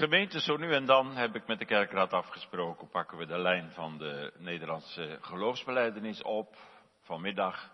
Gemeente, 0.00 0.40
zo 0.40 0.56
nu 0.56 0.74
en 0.74 0.86
dan 0.86 1.16
heb 1.16 1.34
ik 1.34 1.46
met 1.46 1.58
de 1.58 1.64
kerkraad 1.64 2.12
afgesproken, 2.12 2.88
pakken 2.88 3.18
we 3.18 3.26
de 3.26 3.38
lijn 3.38 3.70
van 3.70 3.98
de 3.98 4.32
Nederlandse 4.38 5.18
geloofsbeleidenis 5.20 6.22
op. 6.22 6.56
Vanmiddag 7.00 7.70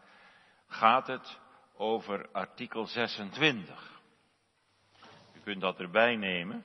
gaat 0.67 1.07
het 1.07 1.39
over 1.77 2.29
artikel 2.33 2.87
26. 2.87 4.01
U 5.35 5.41
kunt 5.41 5.61
dat 5.61 5.81
erbij 5.81 6.17
nemen. 6.17 6.65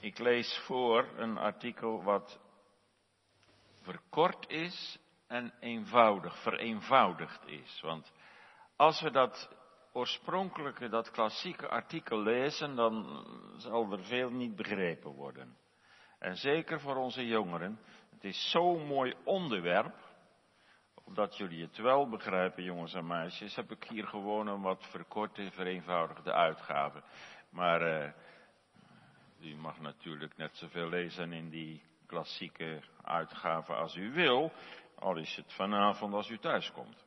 Ik 0.00 0.18
lees 0.18 0.58
voor 0.66 1.08
een 1.16 1.38
artikel 1.38 2.02
wat 2.02 2.40
verkort 3.82 4.48
is 4.48 4.98
en 5.26 5.54
eenvoudig, 5.60 6.38
vereenvoudigd 6.42 7.46
is. 7.46 7.80
Want 7.80 8.12
als 8.76 9.00
we 9.00 9.10
dat 9.10 9.53
oorspronkelijke, 9.94 10.88
dat 10.88 11.10
klassieke 11.10 11.68
artikel 11.68 12.22
lezen, 12.22 12.74
dan 12.74 13.26
zal 13.56 13.92
er 13.92 14.04
veel 14.04 14.30
niet 14.30 14.56
begrepen 14.56 15.10
worden. 15.10 15.56
En 16.18 16.36
zeker 16.36 16.80
voor 16.80 16.96
onze 16.96 17.26
jongeren, 17.26 17.80
het 18.10 18.24
is 18.24 18.50
zo'n 18.50 18.86
mooi 18.86 19.14
onderwerp, 19.24 19.94
omdat 21.04 21.36
jullie 21.36 21.62
het 21.62 21.76
wel 21.76 22.08
begrijpen, 22.08 22.62
jongens 22.62 22.94
en 22.94 23.06
meisjes, 23.06 23.56
heb 23.56 23.70
ik 23.70 23.84
hier 23.84 24.06
gewoon 24.06 24.46
een 24.46 24.60
wat 24.60 24.86
verkorte, 24.90 25.50
vereenvoudigde 25.50 26.32
uitgave. 26.32 27.02
Maar 27.50 27.82
uh, 27.82 28.12
u 29.40 29.56
mag 29.56 29.80
natuurlijk 29.80 30.36
net 30.36 30.56
zoveel 30.56 30.88
lezen 30.88 31.32
in 31.32 31.50
die 31.50 31.82
klassieke 32.06 32.82
uitgave 33.02 33.74
als 33.74 33.96
u 33.96 34.12
wil, 34.12 34.52
al 34.98 35.16
is 35.16 35.36
het 35.36 35.52
vanavond 35.52 36.14
als 36.14 36.30
u 36.30 36.38
thuis 36.38 36.72
komt. 36.72 37.04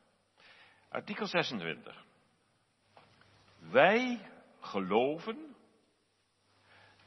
Artikel 0.88 1.26
26. 1.26 2.06
Wij 3.58 4.30
geloven 4.60 5.56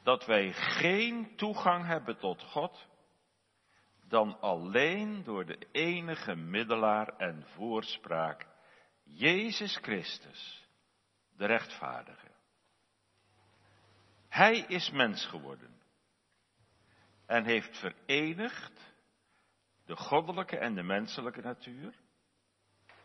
dat 0.04 0.26
wij 0.26 0.54
geen 0.54 1.36
toegang 1.36 1.86
hebben 1.86 2.18
tot 2.18 2.44
God 2.44 2.88
dan 4.08 4.40
alleen 4.40 5.24
door 5.24 5.46
de 5.46 5.68
enige 5.72 6.36
middelaar 6.36 7.08
en 7.18 7.44
voorspraak, 7.48 8.48
Jezus 9.04 9.78
Christus, 9.78 10.68
de 11.38 11.46
rechtvaardige. 11.46 12.28
Hij 14.30 14.58
is 14.58 14.90
mens 14.92 15.26
geworden 15.26 15.82
en 17.26 17.46
heeft 17.46 17.78
verenigd 17.78 18.94
de 19.86 19.96
goddelijke 19.96 20.58
en 20.58 20.76
de 20.76 20.84
menselijke 20.84 21.42
natuur, 21.42 21.94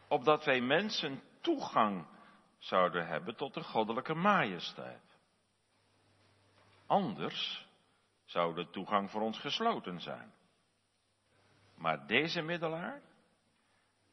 opdat 0.08 0.44
wij 0.44 0.60
mensen 0.60 1.22
toegang 1.40 2.06
zouden 2.58 3.06
hebben 3.06 3.36
tot 3.36 3.54
de 3.54 3.62
goddelijke 3.62 4.14
majesteit. 4.14 5.18
Anders 6.86 7.66
zou 8.24 8.54
de 8.54 8.70
toegang 8.70 9.10
voor 9.10 9.20
ons 9.20 9.38
gesloten 9.38 10.00
zijn. 10.00 10.34
Maar 11.76 12.06
deze 12.06 12.42
middelaar, 12.42 13.02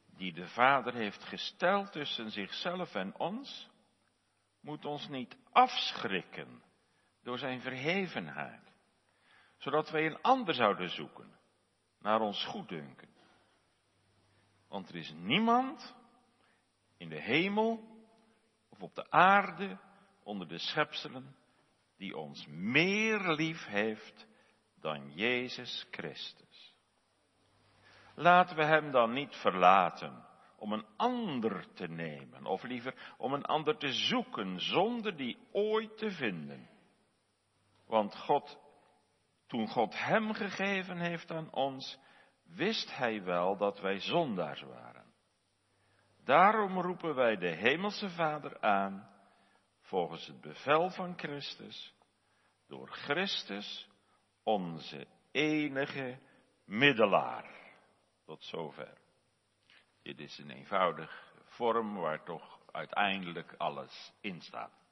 die 0.05 0.33
de 0.33 0.47
Vader 0.47 0.93
heeft 0.93 1.23
gesteld 1.23 1.91
tussen 1.91 2.31
zichzelf 2.31 2.95
en 2.95 3.15
ons, 3.17 3.69
moet 4.59 4.85
ons 4.85 5.07
niet 5.07 5.37
afschrikken 5.51 6.63
door 7.23 7.37
zijn 7.37 7.61
verhevenheid, 7.61 8.73
zodat 9.57 9.89
wij 9.89 10.05
een 10.05 10.21
ander 10.21 10.53
zouden 10.53 10.89
zoeken 10.89 11.39
naar 11.99 12.19
ons 12.19 12.45
goeddunken. 12.45 13.09
Want 14.67 14.89
er 14.89 14.95
is 14.95 15.13
niemand 15.15 15.95
in 16.97 17.09
de 17.09 17.21
hemel 17.21 17.92
of 18.73 18.81
op 18.81 18.95
de 18.95 19.11
aarde 19.11 19.79
onder 20.23 20.47
de 20.47 20.57
schepselen 20.57 21.35
die 21.97 22.17
ons 22.17 22.45
meer 22.47 23.31
lief 23.31 23.65
heeft 23.65 24.27
dan 24.79 25.11
Jezus 25.11 25.87
Christus. 25.91 26.75
Laten 28.15 28.55
we 28.55 28.63
Hem 28.63 28.91
dan 28.91 29.13
niet 29.13 29.35
verlaten 29.35 30.25
om 30.57 30.73
een 30.73 30.85
ander 30.95 31.73
te 31.73 31.87
nemen, 31.87 32.45
of 32.45 32.63
liever 32.63 33.13
om 33.17 33.33
een 33.33 33.45
ander 33.45 33.77
te 33.77 33.93
zoeken 33.93 34.59
zonder 34.59 35.15
die 35.15 35.37
ooit 35.51 35.97
te 35.97 36.11
vinden. 36.11 36.69
Want 37.85 38.15
God, 38.15 38.59
toen 39.47 39.67
God 39.67 39.99
Hem 39.99 40.33
gegeven 40.33 40.97
heeft 40.97 41.31
aan 41.31 41.53
ons, 41.53 41.99
wist 42.43 42.95
Hij 42.97 43.23
wel 43.23 43.57
dat 43.57 43.79
wij 43.79 43.99
zondaars 43.99 44.61
waren. 44.61 44.92
Daarom 46.23 46.79
roepen 46.79 47.15
wij 47.15 47.37
de 47.37 47.55
Hemelse 47.55 48.09
Vader 48.09 48.61
aan, 48.61 49.09
volgens 49.81 50.27
het 50.27 50.41
bevel 50.41 50.89
van 50.89 51.17
Christus, 51.17 51.93
door 52.67 52.89
Christus, 52.89 53.89
onze 54.43 55.07
enige 55.31 56.19
middelaar. 56.65 57.61
Tot 58.25 58.43
zover. 58.43 58.97
Dit 60.01 60.19
is 60.19 60.37
een 60.37 60.49
eenvoudig 60.49 61.33
vorm 61.43 61.95
waar 61.95 62.23
toch 62.23 62.59
uiteindelijk 62.71 63.53
alles 63.57 64.13
in 64.21 64.41
staat. 64.41 64.83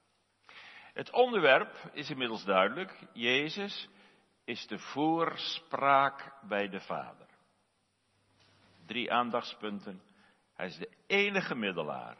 Het 0.93 1.11
onderwerp 1.11 1.89
is 1.93 2.09
inmiddels 2.09 2.43
duidelijk. 2.45 3.07
Jezus 3.13 3.89
is 4.43 4.67
de 4.67 4.79
voorspraak 4.79 6.33
bij 6.47 6.69
de 6.69 6.79
Vader. 6.79 7.27
Drie 8.85 9.11
aandachtspunten. 9.11 10.10
Hij 10.61 10.69
is 10.69 10.77
de 10.77 10.97
enige 11.07 11.55
middelaar. 11.55 12.17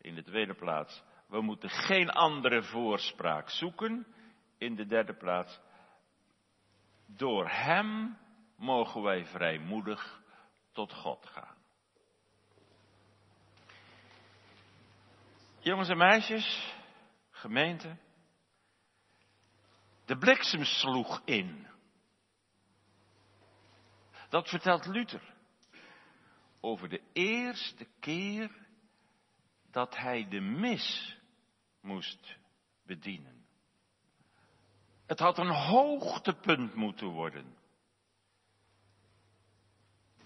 In 0.00 0.14
de 0.14 0.22
tweede 0.22 0.54
plaats, 0.54 1.02
we 1.28 1.40
moeten 1.40 1.70
geen 1.70 2.10
andere 2.10 2.62
voorspraak 2.62 3.50
zoeken. 3.50 4.06
In 4.58 4.74
de 4.74 4.86
derde 4.86 5.14
plaats, 5.14 5.60
door 7.06 7.48
Hem 7.48 8.18
mogen 8.56 9.02
wij 9.02 9.24
vrijmoedig 9.24 10.22
tot 10.72 10.92
God 10.92 11.26
gaan. 11.26 11.56
Jongens 15.58 15.88
en 15.88 15.98
meisjes, 15.98 16.74
gemeente, 17.30 17.96
de 20.04 20.18
bliksem 20.18 20.64
sloeg 20.64 21.22
in. 21.24 21.66
Dat 24.28 24.48
vertelt 24.48 24.86
Luther 24.86 25.38
over 26.60 26.88
de 26.88 27.02
eerste 27.12 27.86
keer 28.00 28.50
dat 29.70 29.96
hij 29.96 30.28
de 30.28 30.40
mis 30.40 31.16
moest 31.80 32.36
bedienen. 32.86 33.46
Het 35.06 35.18
had 35.18 35.38
een 35.38 35.54
hoogtepunt 35.54 36.74
moeten 36.74 37.08
worden. 37.08 37.56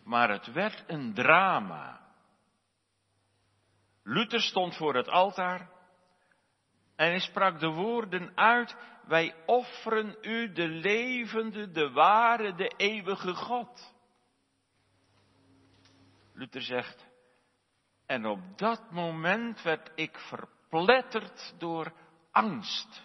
Maar 0.04 0.30
het 0.30 0.52
werd 0.52 0.84
een 0.86 1.14
drama. 1.14 2.00
Luther 4.02 4.40
stond 4.40 4.76
voor 4.76 4.94
het 4.94 5.08
altaar 5.08 5.70
en 6.96 7.08
hij 7.08 7.20
sprak 7.20 7.60
de 7.60 7.68
woorden 7.68 8.36
uit, 8.36 8.76
wij 9.06 9.34
offeren 9.46 10.16
u 10.20 10.52
de 10.52 10.68
levende, 10.68 11.70
de 11.70 11.90
ware, 11.90 12.54
de 12.54 12.68
eeuwige 12.76 13.34
God. 13.34 13.93
Luther 16.34 16.62
zegt, 16.62 17.06
en 18.06 18.26
op 18.26 18.58
dat 18.58 18.90
moment 18.90 19.62
werd 19.62 19.90
ik 19.94 20.18
verpletterd 20.18 21.54
door 21.58 21.92
angst. 22.30 23.02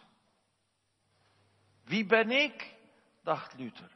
Wie 1.84 2.06
ben 2.06 2.30
ik, 2.32 2.76
dacht 3.24 3.54
Luther, 3.54 3.92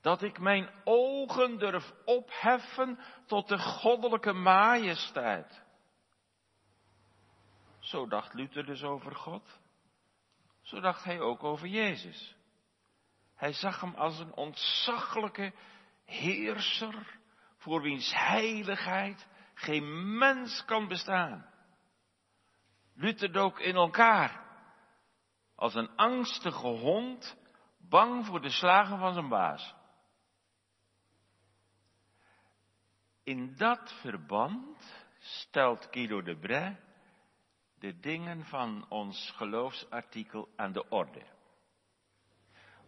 dat 0.00 0.22
ik 0.22 0.38
mijn 0.38 0.70
ogen 0.84 1.58
durf 1.58 1.92
opheffen 2.04 2.98
tot 3.26 3.48
de 3.48 3.58
goddelijke 3.58 4.32
majesteit. 4.32 5.62
Zo 7.78 8.06
dacht 8.06 8.34
Luther 8.34 8.66
dus 8.66 8.82
over 8.82 9.14
God. 9.14 9.60
Zo 10.62 10.80
dacht 10.80 11.04
hij 11.04 11.20
ook 11.20 11.44
over 11.44 11.68
Jezus. 11.68 12.36
Hij 13.34 13.52
zag 13.52 13.80
hem 13.80 13.94
als 13.94 14.18
een 14.18 14.34
ontzaglijke 14.34 15.52
heerser 16.04 17.17
voor 17.58 17.82
wiens 17.82 18.12
heiligheid 18.14 19.28
geen 19.54 20.18
mens 20.18 20.64
kan 20.64 20.88
bestaan. 20.88 21.46
Luther 22.94 23.32
dook 23.32 23.58
in 23.60 23.74
elkaar 23.74 24.46
als 25.54 25.74
een 25.74 25.96
angstige 25.96 26.66
hond 26.66 27.36
bang 27.78 28.26
voor 28.26 28.40
de 28.40 28.50
slagen 28.50 28.98
van 28.98 29.12
zijn 29.12 29.28
baas. 29.28 29.74
In 33.24 33.56
dat 33.56 33.92
verband 34.00 35.06
stelt 35.18 35.88
Guido 35.90 36.22
de 36.22 36.36
Bray 36.36 36.80
de 37.78 37.98
dingen 37.98 38.44
van 38.44 38.86
ons 38.88 39.32
geloofsartikel 39.36 40.48
aan 40.56 40.72
de 40.72 40.88
orde. 40.88 41.22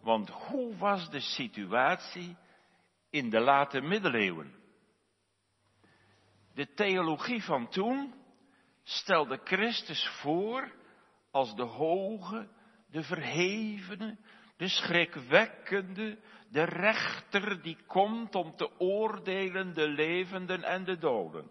Want 0.01 0.31
hoe 0.31 0.77
was 0.77 1.11
de 1.11 1.21
situatie 1.21 2.37
in 3.11 3.31
de 3.31 3.41
late 3.41 3.81
middeleeuwen? 3.81 4.60
De 6.55 6.75
theologie 6.75 7.43
van 7.43 7.69
toen 7.69 8.15
stelde 8.83 9.41
Christus 9.45 10.09
voor 10.21 10.73
als 11.31 11.55
de 11.55 11.63
hoge, 11.63 12.49
de 12.91 13.03
verhevene, 13.03 14.19
de 14.57 14.69
schrikwekkende, 14.69 16.19
de 16.51 16.65
rechter 16.65 17.63
die 17.63 17.77
komt 17.87 18.35
om 18.35 18.57
te 18.57 18.79
oordelen 18.79 19.75
de 19.75 19.89
levenden 19.89 20.63
en 20.63 20.85
de 20.85 20.99
doden. 20.99 21.51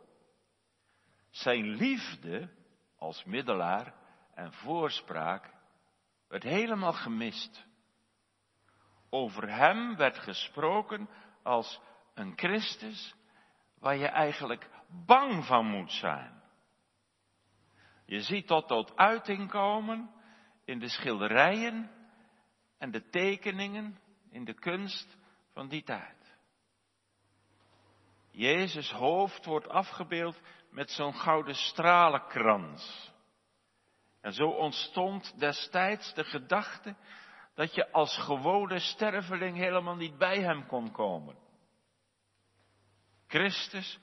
Zijn 1.29 1.69
liefde 1.69 2.49
als 2.97 3.23
middelaar 3.23 3.93
en 4.33 4.53
voorspraak 4.53 5.53
werd 6.27 6.43
helemaal 6.43 6.93
gemist. 6.93 7.67
Over 9.09 9.49
hem 9.49 9.95
werd 9.95 10.17
gesproken 10.17 11.09
als 11.43 11.81
een 12.13 12.33
Christus 12.35 13.15
waar 13.79 13.97
je 13.97 14.07
eigenlijk 14.07 14.69
bang 15.05 15.45
van 15.45 15.65
moet 15.65 15.91
zijn. 15.91 16.41
Je 18.05 18.21
ziet 18.21 18.47
dat 18.47 18.67
tot 18.67 18.95
uiting 18.95 19.49
komen 19.49 20.11
in 20.65 20.79
de 20.79 20.89
schilderijen 20.89 21.91
en 22.77 22.91
de 22.91 23.09
tekeningen 23.09 23.99
in 24.29 24.45
de 24.45 24.53
kunst 24.53 25.17
van 25.53 25.67
die 25.67 25.83
tijd. 25.83 26.37
Jezus 28.31 28.91
hoofd 28.91 29.45
wordt 29.45 29.67
afgebeeld 29.67 30.39
met 30.71 30.91
zo'n 30.91 31.13
gouden 31.13 31.55
stralenkrans. 31.55 33.13
En 34.21 34.33
zo 34.33 34.49
ontstond 34.49 35.39
destijds 35.39 36.13
de 36.13 36.23
gedachte 36.23 36.95
dat 37.55 37.75
je 37.75 37.91
als 37.91 38.17
gewone 38.17 38.79
sterveling 38.79 39.57
helemaal 39.57 39.95
niet 39.95 40.17
bij 40.17 40.41
hem 40.41 40.65
kon 40.65 40.91
komen. 40.91 41.35
Christus 43.27 43.99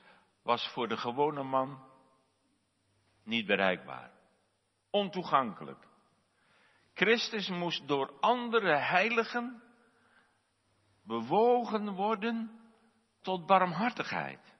was 0.47 0.67
voor 0.67 0.87
de 0.87 0.97
gewone 0.97 1.43
man 1.43 1.83
niet 3.23 3.45
bereikbaar, 3.45 4.11
ontoegankelijk. 4.89 5.87
Christus 6.93 7.49
moest 7.49 7.87
door 7.87 8.19
andere 8.19 8.75
heiligen 8.75 9.63
bewogen 11.03 11.93
worden 11.93 12.59
tot 13.21 13.45
barmhartigheid. 13.45 14.55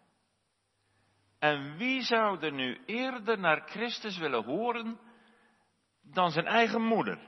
En 1.39 1.77
wie 1.77 2.01
zou 2.01 2.39
er 2.39 2.51
nu 2.51 2.83
eerder 2.85 3.39
naar 3.39 3.61
Christus 3.69 4.17
willen 4.17 4.43
horen 4.43 4.99
dan 6.01 6.31
zijn 6.31 6.45
eigen 6.47 6.81
moeder? 6.81 7.19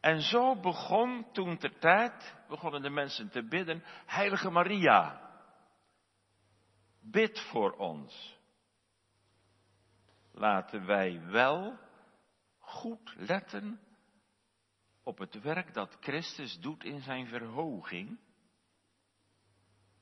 En 0.00 0.20
zo 0.20 0.60
begon 0.60 1.32
toen 1.32 1.58
ter 1.58 1.78
tijd, 1.78 2.34
begonnen 2.48 2.82
de 2.82 2.90
mensen 2.90 3.30
te 3.30 3.48
bidden, 3.48 3.84
Heilige 4.06 4.50
Maria, 4.50 5.25
bid 7.10 7.40
voor 7.40 7.72
ons. 7.72 8.38
Laten 10.32 10.86
wij 10.86 11.26
wel 11.26 11.78
goed 12.58 13.14
letten 13.16 13.80
op 15.02 15.18
het 15.18 15.40
werk 15.40 15.74
dat 15.74 15.96
Christus 16.00 16.58
doet 16.58 16.84
in 16.84 17.00
zijn 17.00 17.26
verhoging. 17.26 18.18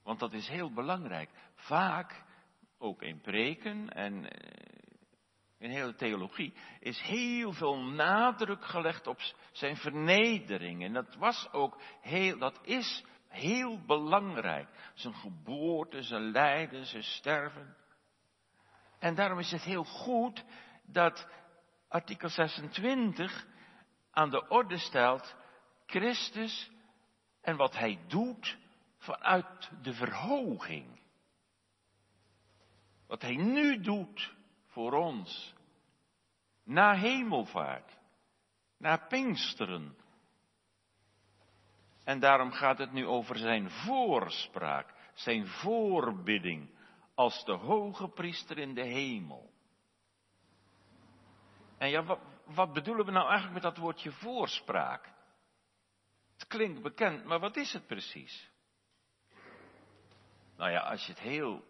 Want 0.03 0.19
dat 0.19 0.33
is 0.33 0.49
heel 0.49 0.73
belangrijk. 0.73 1.31
Vaak, 1.55 2.25
ook 2.79 3.03
in 3.03 3.21
preken 3.21 3.89
en 3.89 4.31
eh, 4.31 4.85
in 5.59 5.71
hele 5.71 5.95
theologie, 5.95 6.55
is 6.81 7.01
heel 7.01 7.53
veel 7.53 7.79
nadruk 7.79 8.65
gelegd 8.65 9.07
op 9.07 9.19
zijn 9.53 9.77
vernedering. 9.77 10.85
En 10.85 10.93
dat 10.93 11.15
was 11.15 11.49
ook 11.53 11.81
heel, 12.01 12.39
dat 12.39 12.61
is 12.63 13.05
heel 13.35 13.85
belangrijk. 13.85 14.69
Zijn 14.95 15.15
geboorte, 15.15 16.03
zijn 16.03 16.31
lijden, 16.31 16.87
zijn 16.87 17.03
sterven. 17.03 17.77
En 18.99 19.15
daarom 19.15 19.39
is 19.39 19.51
het 19.51 19.63
heel 19.63 19.85
goed 19.85 20.45
dat 20.83 21.29
artikel 21.89 22.29
26 22.29 23.47
aan 24.11 24.31
de 24.31 24.49
orde 24.49 24.79
stelt 24.79 25.35
Christus 25.87 26.71
en 27.41 27.57
wat 27.57 27.77
hij 27.77 27.99
doet 28.07 28.59
vanuit 28.99 29.71
de 29.83 29.93
verhoging. 29.95 31.01
Wat 33.07 33.23
hij 33.23 33.37
nu 33.37 33.81
doet 33.81 34.35
voor 34.67 34.93
ons. 34.93 35.55
Na 36.65 36.95
hemelvaart. 36.95 37.99
Na 38.79 38.97
Pinksteren. 38.97 39.97
En 42.05 42.21
daarom 42.21 42.53
gaat 42.53 42.79
het 42.79 42.93
nu 42.93 43.07
over 43.07 43.37
zijn 43.37 43.71
voorspraak, 43.71 44.95
zijn 45.15 45.47
voorbidding 45.47 46.71
als 47.15 47.45
de 47.45 47.53
hoge 47.53 48.09
priester 48.09 48.59
in 48.59 48.75
de 48.75 48.85
hemel. 48.85 49.53
En 51.79 51.91
ja, 51.91 52.19
wat, 52.45 52.73
bedoelen 52.73 53.07
we 53.07 53.13
nou 53.13 53.29
eigenlijk 53.29 53.55
met 53.55 53.63
dat 53.63 53.77
woordje 53.77 54.13
voorspraak? 54.13 55.13
Het 56.33 56.47
klinkt 56.47 56.83
bekend, 56.83 57.25
maar 57.25 57.41
wat 57.41 57.57
is 57.57 57.73
het 57.73 57.87
precies? 57.87 58.51
Nou 60.57 60.71
ja, 60.71 60.81
als 60.81 61.07
je 61.07 61.13
het 61.13 61.21
heel 61.21 61.65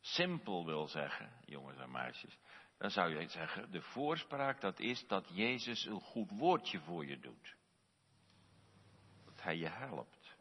simpel 0.00 0.64
wil 0.64 0.86
zeggen, 0.86 1.32
jongens 1.44 1.78
en 1.78 1.90
meisjes, 1.90 2.38
dan 2.78 2.90
zou 2.90 3.18
je 3.18 3.28
zeggen, 3.28 3.70
de 3.70 3.82
voorspraak 3.82 4.60
dat 4.60 4.80
is 4.80 5.06
dat 5.06 5.28
Jezus 5.32 5.84
een 5.84 6.00
goed 6.00 6.30
woordje 6.30 6.80
voor 6.80 7.06
je 7.06 7.18
doet. 7.18 7.56
Hij 9.42 9.56
je 9.56 9.68
helpt. 9.68 10.36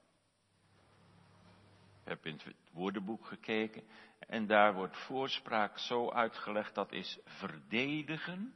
Ik 2.02 2.08
heb 2.08 2.26
in 2.26 2.40
het 2.44 2.56
woordenboek 2.72 3.26
gekeken 3.26 3.84
en 4.20 4.48
daar 4.48 4.74
wordt 4.74 4.98
voorspraak 4.98 5.78
zo 5.78 6.12
uitgelegd, 6.12 6.76
dat 6.76 6.92
is 6.92 7.20
verdedigen 7.26 8.56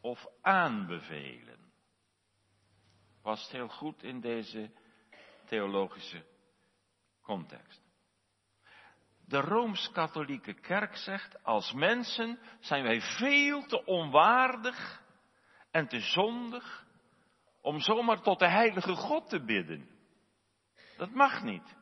of 0.00 0.26
aanbevelen. 0.40 1.72
Past 3.22 3.50
heel 3.52 3.68
goed 3.68 4.02
in 4.02 4.20
deze 4.20 4.70
theologische 5.44 6.24
context. 7.22 7.80
De 9.24 9.40
Rooms-Katholieke 9.40 10.54
Kerk 10.54 10.96
zegt, 10.96 11.44
als 11.44 11.72
mensen 11.72 12.38
zijn 12.60 12.82
wij 12.82 13.00
veel 13.00 13.66
te 13.66 13.84
onwaardig 13.84 15.02
en 15.70 15.88
te 15.88 16.00
zondig 16.00 16.86
om 17.60 17.80
zomaar 17.80 18.20
tot 18.20 18.38
de 18.38 18.48
heilige 18.48 18.94
God 18.94 19.28
te 19.28 19.44
bidden. 19.44 19.88
Dat 20.96 21.10
mag 21.10 21.42
niet. 21.42 21.76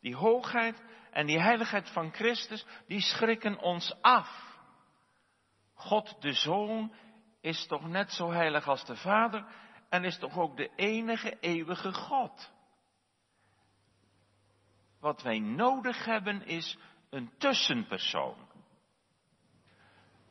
Die 0.00 0.14
hoogheid 0.14 0.82
en 1.10 1.26
die 1.26 1.40
heiligheid 1.40 1.90
van 1.90 2.12
Christus, 2.12 2.66
die 2.86 3.00
schrikken 3.00 3.58
ons 3.58 3.94
af. 4.00 4.58
God 5.74 6.16
de 6.20 6.32
Zoon 6.32 6.92
is 7.40 7.66
toch 7.66 7.88
net 7.88 8.12
zo 8.12 8.30
heilig 8.30 8.68
als 8.68 8.84
de 8.84 8.96
Vader 8.96 9.46
en 9.88 10.04
is 10.04 10.18
toch 10.18 10.38
ook 10.38 10.56
de 10.56 10.70
enige 10.76 11.38
eeuwige 11.40 11.92
God. 11.92 12.52
Wat 15.00 15.22
wij 15.22 15.38
nodig 15.38 16.04
hebben 16.04 16.46
is 16.46 16.78
een 17.10 17.30
tussenpersoon. 17.38 18.48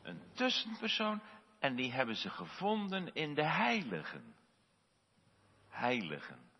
Een 0.02 0.22
tussenpersoon 0.34 1.22
en 1.58 1.74
die 1.74 1.92
hebben 1.92 2.16
ze 2.16 2.30
gevonden 2.30 3.12
in 3.14 3.34
de 3.34 3.46
heiligen. 3.46 4.34
Heiligen. 5.80 6.50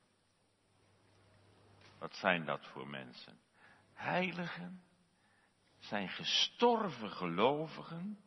Wat 1.98 2.14
zijn 2.14 2.44
dat 2.44 2.66
voor 2.66 2.88
mensen? 2.88 3.40
Heiligen 3.92 4.82
zijn 5.78 6.08
gestorven 6.08 7.10
gelovigen 7.10 8.18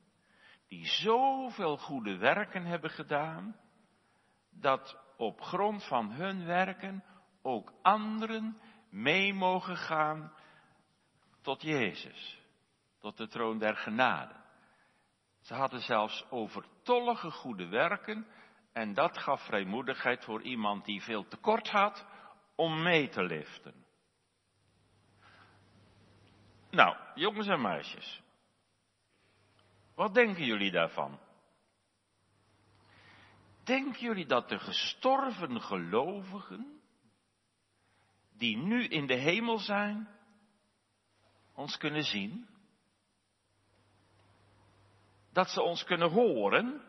die 0.67 0.85
zoveel 0.85 1.77
goede 1.77 2.17
werken 2.17 2.65
hebben 2.65 2.89
gedaan, 2.89 3.55
dat 4.49 4.99
op 5.17 5.41
grond 5.41 5.87
van 5.87 6.11
hun 6.11 6.45
werken 6.45 7.03
ook 7.41 7.73
anderen 7.81 8.61
mee 8.89 9.33
mogen 9.33 9.77
gaan 9.77 10.33
tot 11.41 11.61
Jezus, 11.61 12.41
tot 12.99 13.17
de 13.17 13.27
troon 13.27 13.57
der 13.57 13.75
genade. 13.75 14.35
Ze 15.39 15.53
hadden 15.53 15.81
zelfs 15.81 16.25
overtollige 16.29 17.31
goede 17.31 17.67
werken 17.67 18.27
en 18.73 18.93
dat 18.93 19.17
gaf 19.17 19.45
vrijmoedigheid 19.45 20.23
voor 20.23 20.41
iemand 20.41 20.85
die 20.85 21.01
veel 21.01 21.27
tekort 21.27 21.69
had 21.69 22.05
om 22.55 22.81
mee 22.83 23.09
te 23.09 23.23
liften. 23.23 23.85
Nou, 26.69 26.97
jongens 27.15 27.47
en 27.47 27.61
meisjes, 27.61 28.21
wat 29.95 30.13
denken 30.13 30.45
jullie 30.45 30.71
daarvan? 30.71 31.19
Denken 33.63 34.01
jullie 34.01 34.25
dat 34.25 34.49
de 34.49 34.59
gestorven 34.59 35.61
gelovigen, 35.61 36.81
die 38.37 38.57
nu 38.57 38.87
in 38.87 39.07
de 39.07 39.15
hemel 39.15 39.57
zijn, 39.57 40.09
ons 41.53 41.77
kunnen 41.77 42.03
zien? 42.03 42.47
Dat 45.31 45.49
ze 45.49 45.61
ons 45.61 45.83
kunnen 45.83 46.09
horen? 46.09 46.81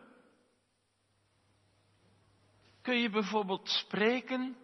Kun 2.85 2.97
je 2.97 3.11
bijvoorbeeld 3.11 3.69
spreken 3.69 4.57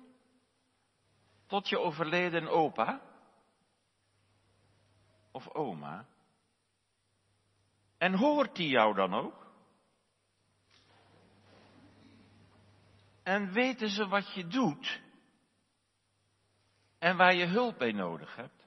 tot 1.47 1.69
je 1.69 1.79
overleden 1.79 2.49
opa 2.49 3.01
of 5.31 5.49
oma? 5.55 6.07
En 7.99 8.15
hoort 8.15 8.57
die 8.57 8.69
jou 8.69 8.95
dan 8.95 9.15
ook? 9.15 9.47
En 13.23 13.53
weten 13.53 13.89
ze 13.89 14.07
wat 14.07 14.35
je 14.35 14.47
doet? 14.47 15.03
En 16.99 17.17
waar 17.17 17.35
je 17.35 17.47
hulp 17.47 17.79
bij 17.79 17.93
nodig 17.93 18.37
hebt? 18.37 18.67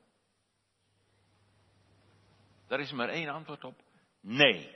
Daar 2.68 2.80
is 2.80 2.92
maar 2.92 3.10
één 3.10 3.30
antwoord 3.30 3.64
op. 3.64 3.82
Nee. 4.20 4.76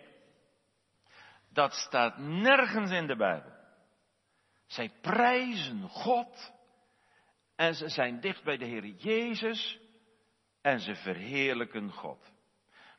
Dat 1.49 1.73
staat 1.73 2.17
nergens 2.17 2.91
in 2.91 3.07
de 3.07 3.15
Bijbel. 3.15 3.56
Zij 4.67 4.89
prijzen 5.01 5.89
God 5.89 6.53
en 7.55 7.73
ze 7.73 7.89
zijn 7.89 8.19
dicht 8.19 8.43
bij 8.43 8.57
de 8.57 8.65
Heer 8.65 8.85
Jezus 8.85 9.79
en 10.61 10.79
ze 10.79 10.95
verheerlijken 10.95 11.91
God. 11.91 12.31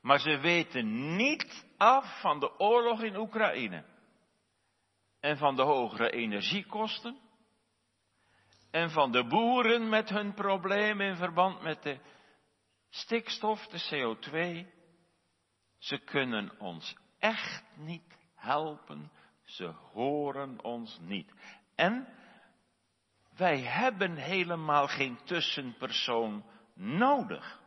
Maar 0.01 0.21
ze 0.21 0.39
weten 0.39 1.17
niet 1.17 1.67
af 1.77 2.21
van 2.21 2.41
de 2.41 2.59
oorlog 2.59 3.03
in 3.03 3.17
Oekraïne 3.17 3.85
en 5.21 5.37
van 5.37 5.57
de 5.57 5.63
hogere 5.63 6.11
energiekosten 6.11 7.19
en 8.71 8.91
van 8.91 9.13
de 9.13 9.27
boeren 9.27 9.89
met 9.89 10.09
hun 10.09 10.35
problemen 10.35 11.07
in 11.07 11.17
verband 11.17 11.63
met 11.63 11.83
de 11.83 12.01
stikstof, 12.89 13.67
de 13.67 13.89
CO2. 13.91 14.67
Ze 15.79 15.99
kunnen 15.99 16.61
ons 16.61 16.97
echt 17.19 17.65
niet 17.77 18.19
helpen. 18.35 19.11
Ze 19.45 19.67
horen 19.67 20.65
ons 20.65 20.99
niet. 21.01 21.33
En 21.79 22.09
wij 23.37 23.61
hebben 23.61 24.17
helemaal 24.17 24.87
geen 24.87 25.19
tussenpersoon 25.25 26.45
nodig. 26.75 27.61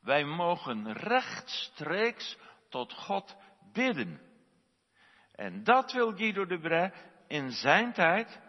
Wij 0.00 0.24
mogen 0.24 0.92
rechtstreeks 0.92 2.38
tot 2.68 2.92
God 2.92 3.36
bidden. 3.72 4.20
En 5.32 5.64
dat 5.64 5.92
wil 5.92 6.16
Guido 6.16 6.46
de 6.46 6.58
Bray 6.58 6.92
in 7.26 7.50
zijn 7.50 7.92
tijd 7.92 8.40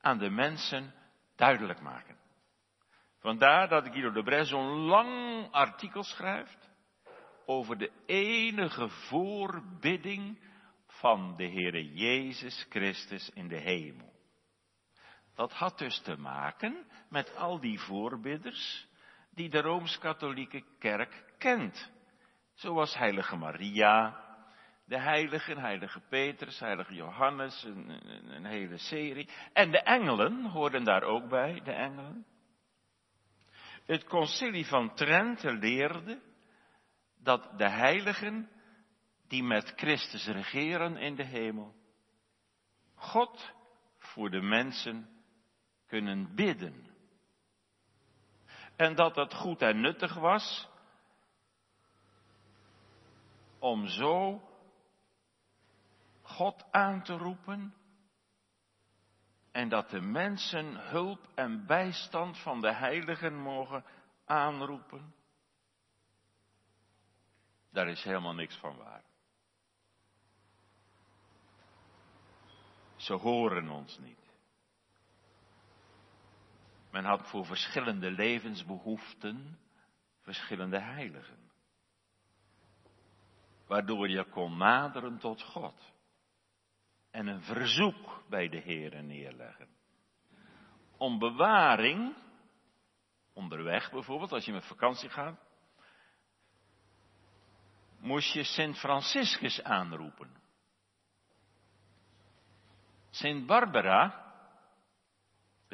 aan 0.00 0.18
de 0.18 0.30
mensen 0.30 0.94
duidelijk 1.36 1.80
maken. 1.80 2.16
Vandaar 3.18 3.68
dat 3.68 3.88
Guido 3.88 4.10
de 4.10 4.22
Bray 4.22 4.44
zo'n 4.44 4.78
lang 4.78 5.48
artikel 5.50 6.02
schrijft 6.02 6.68
over 7.44 7.78
de 7.78 7.90
enige 8.06 8.88
voorbidding 8.88 10.38
van 10.86 11.36
de 11.36 11.48
Heere 11.48 11.92
Jezus 11.92 12.66
Christus 12.68 13.30
in 13.34 13.48
de 13.48 13.60
hemel. 13.60 14.15
Dat 15.36 15.52
had 15.52 15.78
dus 15.78 16.00
te 16.00 16.16
maken 16.16 16.86
met 17.08 17.36
al 17.36 17.60
die 17.60 17.80
voorbidders 17.80 18.88
die 19.30 19.48
de 19.48 19.60
Rooms-Katholieke 19.60 20.64
Kerk 20.78 21.24
kent. 21.38 21.90
Zoals 22.54 22.94
Heilige 22.94 23.36
Maria, 23.36 24.24
de 24.84 24.98
heiligen, 24.98 25.58
heilige 25.58 26.00
Petrus, 26.00 26.60
heilige 26.60 26.94
Johannes, 26.94 27.64
een, 27.64 27.88
een, 28.34 28.44
hele 28.44 28.78
serie. 28.78 29.28
En 29.52 29.70
de 29.70 29.80
engelen 29.80 30.44
hoorden 30.44 30.84
daar 30.84 31.02
ook 31.02 31.28
bij, 31.28 31.60
de 31.64 31.72
engelen. 31.72 32.26
Het 33.84 34.04
concilie 34.04 34.66
van 34.66 34.94
Trente 34.94 35.52
leerde 35.52 36.20
dat 37.22 37.58
de 37.58 37.68
heiligen 37.68 38.50
die 39.28 39.42
met 39.42 39.72
Christus 39.76 40.26
regeren 40.26 40.96
in 40.96 41.14
de 41.14 41.24
hemel, 41.24 41.74
God 42.94 43.52
voor 43.98 44.30
de 44.30 44.40
mensen 44.40 45.15
kunnen 45.86 46.34
bidden. 46.34 46.86
En 48.76 48.94
dat 48.94 49.16
het 49.16 49.34
goed 49.34 49.62
en 49.62 49.80
nuttig 49.80 50.14
was 50.14 50.68
om 53.58 53.86
zo 53.86 54.40
God 56.22 56.64
aan 56.70 57.02
te 57.02 57.16
roepen 57.16 57.74
en 59.50 59.68
dat 59.68 59.90
de 59.90 60.00
mensen 60.00 60.88
hulp 60.90 61.28
en 61.34 61.66
bijstand 61.66 62.38
van 62.38 62.60
de 62.60 62.74
heiligen 62.74 63.34
mogen 63.34 63.84
aanroepen. 64.24 65.14
Daar 67.70 67.88
is 67.88 68.02
helemaal 68.02 68.34
niks 68.34 68.56
van 68.56 68.76
waar. 68.76 69.04
Ze 72.96 73.12
horen 73.14 73.68
ons 73.68 73.98
niet. 73.98 74.25
Men 76.90 77.04
had 77.04 77.28
voor 77.28 77.46
verschillende 77.46 78.10
levensbehoeften 78.10 79.58
verschillende 80.20 80.78
heiligen. 80.78 81.50
Waardoor 83.66 84.08
je 84.08 84.24
kon 84.24 84.56
naderen 84.56 85.18
tot 85.18 85.42
God. 85.42 85.94
En 87.10 87.26
een 87.26 87.42
verzoek 87.42 88.22
bij 88.28 88.48
de 88.48 88.58
Heer 88.58 89.02
neerleggen. 89.02 89.68
Om 90.96 91.18
bewaring, 91.18 92.16
onderweg 93.32 93.90
bijvoorbeeld, 93.90 94.32
als 94.32 94.44
je 94.44 94.52
met 94.52 94.66
vakantie 94.66 95.08
gaat, 95.10 95.40
moest 97.98 98.32
je 98.32 98.44
Sint 98.44 98.78
Franciscus 98.78 99.62
aanroepen. 99.62 100.30
Sint 103.10 103.46
Barbara 103.46 104.25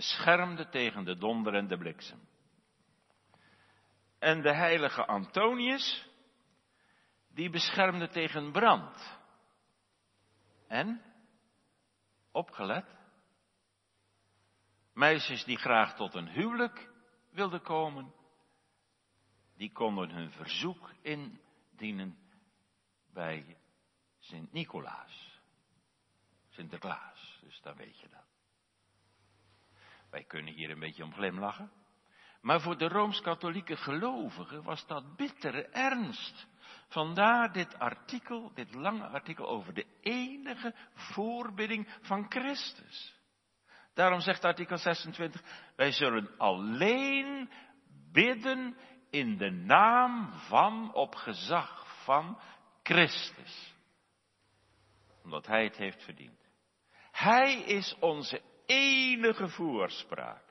beschermde 0.02 0.68
tegen 0.68 1.04
de 1.04 1.16
donder 1.16 1.54
en 1.54 1.68
de 1.68 1.78
bliksem. 1.78 2.28
En 4.18 4.42
de 4.42 4.54
heilige 4.54 5.06
Antonius, 5.06 6.08
die 7.28 7.50
beschermde 7.50 8.08
tegen 8.08 8.52
brand. 8.52 9.20
En, 10.68 11.02
opgelet, 12.32 12.86
meisjes 14.92 15.44
die 15.44 15.58
graag 15.58 15.96
tot 15.96 16.14
een 16.14 16.28
huwelijk 16.28 16.90
wilden 17.30 17.62
komen, 17.62 18.14
die 19.56 19.72
konden 19.72 20.10
hun 20.10 20.30
verzoek 20.30 20.90
indienen 21.02 22.18
bij 23.12 23.56
Sint 24.18 24.52
Nicolaas, 24.52 25.40
Sinterklaas, 26.48 27.38
dus 27.40 27.60
dan 27.60 27.76
weet 27.76 27.98
je 27.98 28.08
dat. 28.08 28.31
Wij 30.12 30.24
kunnen 30.24 30.54
hier 30.54 30.70
een 30.70 30.78
beetje 30.78 31.04
om 31.04 31.12
glimlachen. 31.12 31.72
Maar 32.40 32.60
voor 32.60 32.78
de 32.78 32.88
rooms-katholieke 32.88 33.76
gelovigen 33.76 34.62
was 34.62 34.86
dat 34.86 35.16
bittere 35.16 35.62
ernst. 35.62 36.46
Vandaar 36.88 37.52
dit 37.52 37.78
artikel, 37.78 38.52
dit 38.54 38.74
lange 38.74 39.06
artikel 39.06 39.48
over 39.48 39.74
de 39.74 39.86
enige 40.00 40.74
voorbidding 40.94 41.88
van 42.00 42.26
Christus. 42.28 43.20
Daarom 43.94 44.20
zegt 44.20 44.44
artikel 44.44 44.78
26, 44.78 45.42
wij 45.76 45.92
zullen 45.92 46.38
alleen 46.38 47.50
bidden 48.12 48.76
in 49.10 49.36
de 49.36 49.50
naam 49.50 50.32
van, 50.32 50.94
op 50.94 51.14
gezag 51.14 52.02
van 52.04 52.40
Christus. 52.82 53.74
Omdat 55.24 55.46
Hij 55.46 55.64
het 55.64 55.76
heeft 55.76 56.02
verdiend. 56.02 56.40
Hij 57.10 57.62
is 57.62 57.96
onze 58.00 58.42
enige 58.66 59.48
voorspraak. 59.48 60.44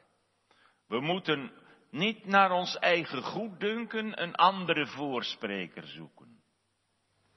We 0.87 0.99
moeten 0.99 1.51
niet 1.89 2.25
naar 2.25 2.51
ons 2.51 2.77
eigen 2.77 3.23
goeddunken 3.23 4.21
een 4.21 4.35
andere 4.35 4.87
voorspreker 4.87 5.87
zoeken. 5.87 6.41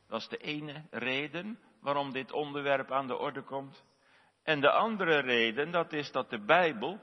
Dat 0.09 0.21
is 0.21 0.29
de 0.29 0.37
ene 0.37 0.85
reden 0.91 1.59
waarom 1.81 2.13
dit 2.13 2.33
onderwerp 2.33 2.93
aan 2.93 3.07
de 3.07 3.17
orde 3.17 3.43
komt. 3.43 3.85
En 4.43 4.61
de 4.61 4.71
andere 4.71 5.19
reden, 5.19 5.71
dat 5.71 5.93
is 5.93 6.13
dat 6.13 6.31
de 6.31 6.45
Bijbel 6.45 7.01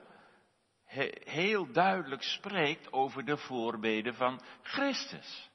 heel 1.24 1.72
duidelijk 1.72 2.24
spreekt 2.24 2.94
over 2.94 3.26
de 3.26 3.38
voorbeden 3.38 4.16
van 4.16 4.42
Christus. 4.62 5.50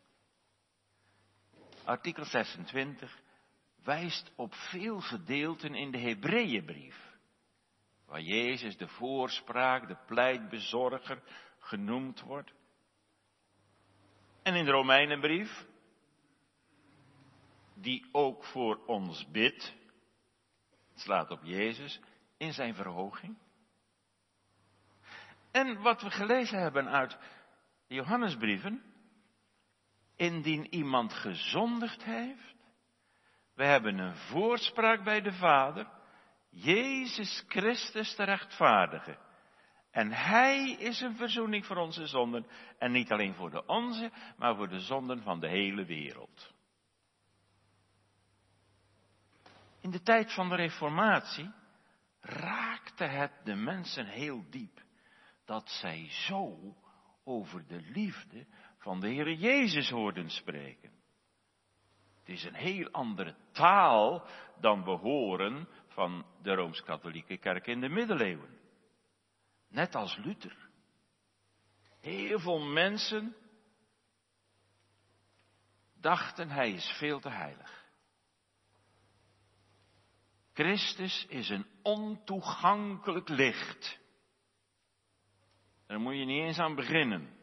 Artikel 1.85 2.25
26 2.25 3.18
wijst 3.85 4.32
op 4.37 4.54
veel 4.54 5.00
gedeelten 5.00 5.75
in 5.75 5.90
de 5.90 5.99
Hebreeënbrief. 5.99 7.05
Waar 8.06 8.20
Jezus 8.20 8.76
de 8.76 8.88
voorspraak, 8.88 9.88
de 9.88 9.96
pleitbezorger 10.06 11.22
genoemd 11.58 12.20
wordt. 12.20 12.52
En 14.42 14.54
in 14.54 14.64
de 14.64 14.70
Romeinenbrief, 14.70 15.66
die 17.75 18.08
ook 18.12 18.44
voor 18.44 18.84
ons 18.86 19.30
bidt, 19.30 19.75
slaat 20.94 21.30
op 21.30 21.40
Jezus 21.42 22.00
in 22.36 22.52
zijn 22.52 22.75
verhoging. 22.75 23.38
En 25.50 25.80
wat 25.80 26.02
we 26.02 26.10
gelezen 26.10 26.58
hebben 26.58 26.88
uit 26.88 27.18
de 27.86 27.94
Johannesbrieven, 27.94 28.82
indien 30.16 30.75
iemand 30.75 31.12
gezondigd 31.12 32.04
heeft, 32.04 32.54
we 33.54 33.64
hebben 33.64 33.98
een 33.98 34.16
voorspraak 34.16 35.04
bij 35.04 35.20
de 35.20 35.32
Vader, 35.32 35.88
Jezus 36.56 37.44
Christus 37.48 38.16
de 38.16 38.25
rechtvaardige. 38.25 39.18
En 39.90 40.12
Hij 40.12 40.70
is 40.70 41.00
een 41.00 41.16
verzoening 41.16 41.66
voor 41.66 41.76
onze 41.76 42.06
zonden. 42.06 42.46
En 42.78 42.92
niet 42.92 43.12
alleen 43.12 43.34
voor 43.34 43.50
de 43.50 43.66
onze, 43.66 44.10
maar 44.36 44.56
voor 44.56 44.68
de 44.68 44.80
zonden 44.80 45.22
van 45.22 45.40
de 45.40 45.48
hele 45.48 45.84
wereld. 45.84 46.54
In 49.80 49.90
de 49.90 50.02
tijd 50.02 50.32
van 50.32 50.48
de 50.48 50.54
Reformatie 50.54 51.50
raakte 52.20 53.04
het 53.04 53.32
de 53.44 53.54
mensen 53.54 54.06
heel 54.06 54.44
diep 54.50 54.82
dat 55.44 55.68
zij 55.68 56.06
zo 56.10 56.76
over 57.25 57.66
de 57.66 57.80
liefde 57.80 58.46
van 58.78 59.00
de 59.00 59.08
Heer 59.08 59.32
Jezus 59.32 59.90
hoorden 59.90 60.30
spreken. 60.30 60.90
Het 62.18 62.28
is 62.28 62.44
een 62.44 62.54
heel 62.54 62.90
andere 62.90 63.36
taal 63.52 64.26
dan 64.60 64.84
we 64.84 64.90
horen 64.90 65.68
van 65.96 66.26
de 66.42 66.54
Rooms-Katholieke 66.54 67.36
Kerk 67.36 67.66
in 67.66 67.80
de 67.80 67.88
middeleeuwen. 67.88 68.58
Net 69.68 69.94
als 69.94 70.16
Luther. 70.16 70.68
Heel 72.00 72.38
veel 72.38 72.60
mensen 72.60 73.36
dachten 75.94 76.50
hij 76.50 76.72
is 76.72 76.96
veel 76.98 77.20
te 77.20 77.30
heilig. 77.30 77.84
Christus 80.52 81.26
is 81.28 81.48
een 81.48 81.66
ontoegankelijk 81.82 83.28
licht. 83.28 83.98
Daar 85.86 86.00
moet 86.00 86.16
je 86.16 86.24
niet 86.24 86.42
eens 86.42 86.58
aan 86.58 86.74
beginnen. 86.74 87.36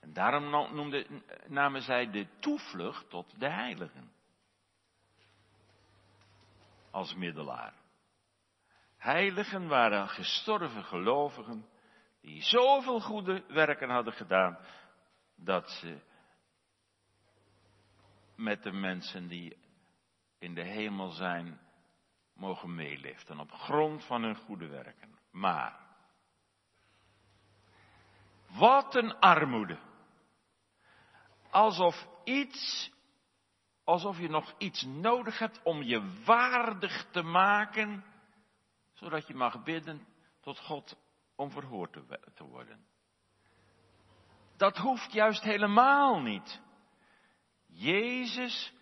En 0.00 0.12
daarom 0.12 0.74
noemde, 0.74 1.22
namen 1.46 1.82
zij 1.82 2.10
de 2.10 2.26
toevlucht 2.38 3.10
tot 3.10 3.40
de 3.40 3.50
heiligen. 3.50 4.12
Als 6.90 7.14
middelaar. 7.14 7.74
Heiligen 8.96 9.68
waren 9.68 10.08
gestorven 10.08 10.84
gelovigen 10.84 11.68
die 12.20 12.42
zoveel 12.42 13.00
goede 13.00 13.44
werken 13.48 13.90
hadden 13.90 14.12
gedaan 14.12 14.58
dat 15.34 15.70
ze 15.70 16.00
met 18.34 18.62
de 18.62 18.72
mensen 18.72 19.28
die 19.28 19.56
in 20.38 20.54
de 20.54 20.62
hemel 20.62 21.10
zijn 21.10 21.60
mogen 22.32 22.74
meeliften 22.74 23.38
op 23.38 23.52
grond 23.52 24.04
van 24.04 24.22
hun 24.22 24.36
goede 24.36 24.66
werken. 24.66 25.18
Maar 25.30 25.78
wat 28.46 28.94
een 28.94 29.18
armoede. 29.18 29.78
Alsof 31.50 32.06
iets, 32.24 32.90
alsof 33.90 34.18
je 34.18 34.28
nog 34.28 34.54
iets 34.58 34.82
nodig 34.82 35.38
hebt 35.38 35.62
om 35.62 35.82
je 35.82 36.22
waardig 36.24 37.06
te 37.10 37.22
maken, 37.22 38.04
zodat 38.92 39.26
je 39.26 39.34
mag 39.34 39.62
bidden 39.62 40.06
tot 40.40 40.58
God 40.58 40.96
om 41.36 41.50
verhoord 41.50 41.92
te 42.34 42.44
worden. 42.44 42.86
Dat 44.56 44.76
hoeft 44.76 45.12
juist 45.12 45.42
helemaal 45.42 46.20
niet. 46.20 46.60
Jezus 47.66 48.72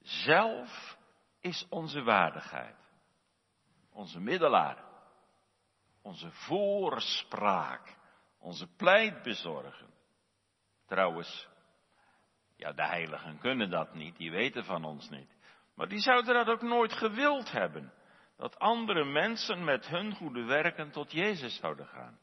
zelf 0.00 0.98
is 1.40 1.66
onze 1.68 2.02
waardigheid. 2.02 2.76
Onze 3.90 4.20
middelaar. 4.20 4.84
Onze 6.02 6.30
voorspraak. 6.30 7.96
Onze 8.38 8.66
pleitbezorger. 8.66 9.86
Trouwens, 10.86 11.48
ja, 12.58 12.72
de 12.72 12.86
heiligen 12.86 13.38
kunnen 13.38 13.70
dat 13.70 13.94
niet, 13.94 14.16
die 14.16 14.30
weten 14.30 14.64
van 14.64 14.84
ons 14.84 15.08
niet. 15.08 15.36
Maar 15.74 15.88
die 15.88 15.98
zouden 16.00 16.34
dat 16.34 16.48
ook 16.48 16.62
nooit 16.62 16.92
gewild 16.92 17.50
hebben. 17.50 17.92
Dat 18.36 18.58
andere 18.58 19.04
mensen 19.04 19.64
met 19.64 19.86
hun 19.86 20.14
goede 20.14 20.44
werken 20.44 20.90
tot 20.90 21.12
Jezus 21.12 21.56
zouden 21.56 21.86
gaan. 21.86 22.18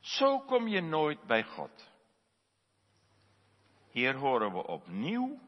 Zo 0.00 0.38
kom 0.38 0.68
je 0.68 0.80
nooit 0.80 1.26
bij 1.26 1.44
God. 1.44 1.90
Hier 3.90 4.14
horen 4.14 4.52
we 4.52 4.66
opnieuw 4.66 5.40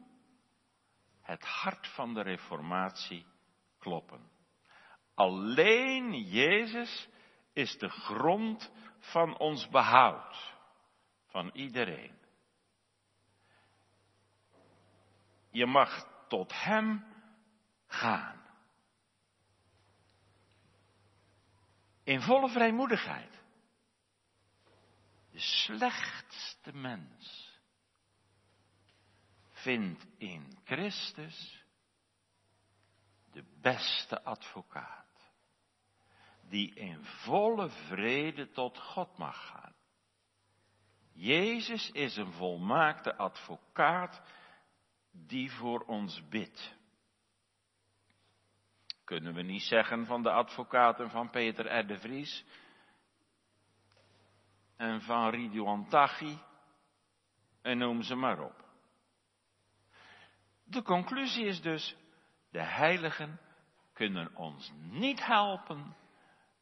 het 1.21 1.43
hart 1.43 1.87
van 1.87 2.13
de 2.13 2.21
Reformatie 2.21 3.25
kloppen. 3.79 4.31
Alleen 5.15 6.23
Jezus 6.23 7.09
is 7.53 7.77
de 7.77 7.89
grond 7.89 8.71
van 8.99 9.37
ons 9.37 9.69
behoud, 9.69 10.55
van 11.27 11.49
iedereen. 11.53 12.22
Je 15.53 15.65
mag 15.65 16.07
tot 16.27 16.63
Hem 16.63 17.05
gaan. 17.87 18.41
In 22.03 22.21
volle 22.21 22.49
vrijmoedigheid. 22.49 23.43
De 25.31 25.39
slechtste 25.39 26.73
mens 26.73 27.59
vindt 29.49 30.05
in 30.17 30.57
Christus 30.63 31.65
de 33.31 33.43
beste 33.61 34.23
advocaat. 34.23 35.31
Die 36.49 36.73
in 36.73 37.03
volle 37.03 37.69
vrede 37.69 38.51
tot 38.51 38.77
God 38.77 39.17
mag 39.17 39.47
gaan. 39.47 39.75
Jezus 41.11 41.91
is 41.91 42.15
een 42.15 42.31
volmaakte 42.31 43.15
advocaat 43.15 44.21
die 45.13 45.51
voor 45.51 45.79
ons 45.79 46.27
bidt. 46.29 46.75
Kunnen 49.03 49.33
we 49.33 49.41
niet 49.41 49.61
zeggen 49.61 50.05
van 50.05 50.23
de 50.23 50.31
advocaten 50.31 51.09
van 51.09 51.29
Peter 51.29 51.79
R. 51.79 51.87
de 51.87 51.99
Vries 51.99 52.45
en 54.77 55.01
van 55.01 55.29
Ridouan 55.29 55.87
Taghi 55.89 56.37
en 57.61 57.77
noem 57.77 58.01
ze 58.01 58.15
maar 58.15 58.39
op. 58.39 58.65
De 60.63 60.81
conclusie 60.81 61.45
is 61.45 61.61
dus, 61.61 61.95
de 62.49 62.63
heiligen 62.63 63.39
kunnen 63.93 64.35
ons 64.35 64.71
niet 64.75 65.25
helpen 65.25 65.95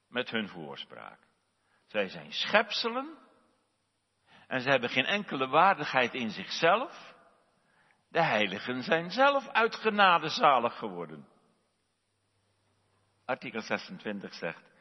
met 0.08 0.30
hun 0.30 0.48
voorspraak. 0.48 1.20
Zij 1.86 2.10
zijn 2.10 2.32
schepselen 2.32 3.18
en 4.48 4.62
ze 4.62 4.70
hebben 4.70 4.90
geen 4.90 5.06
enkele 5.06 5.48
waardigheid 5.48 6.14
in 6.14 6.30
zichzelf. 6.30 7.11
De 8.12 8.24
heiligen 8.24 8.84
zijn 8.84 9.12
zelf 9.12 9.48
uit 9.48 9.76
genade 9.76 10.30
zalig 10.30 10.78
geworden. 10.78 11.28
Artikel 13.26 13.62
26 13.62 14.34
zegt, 14.34 14.72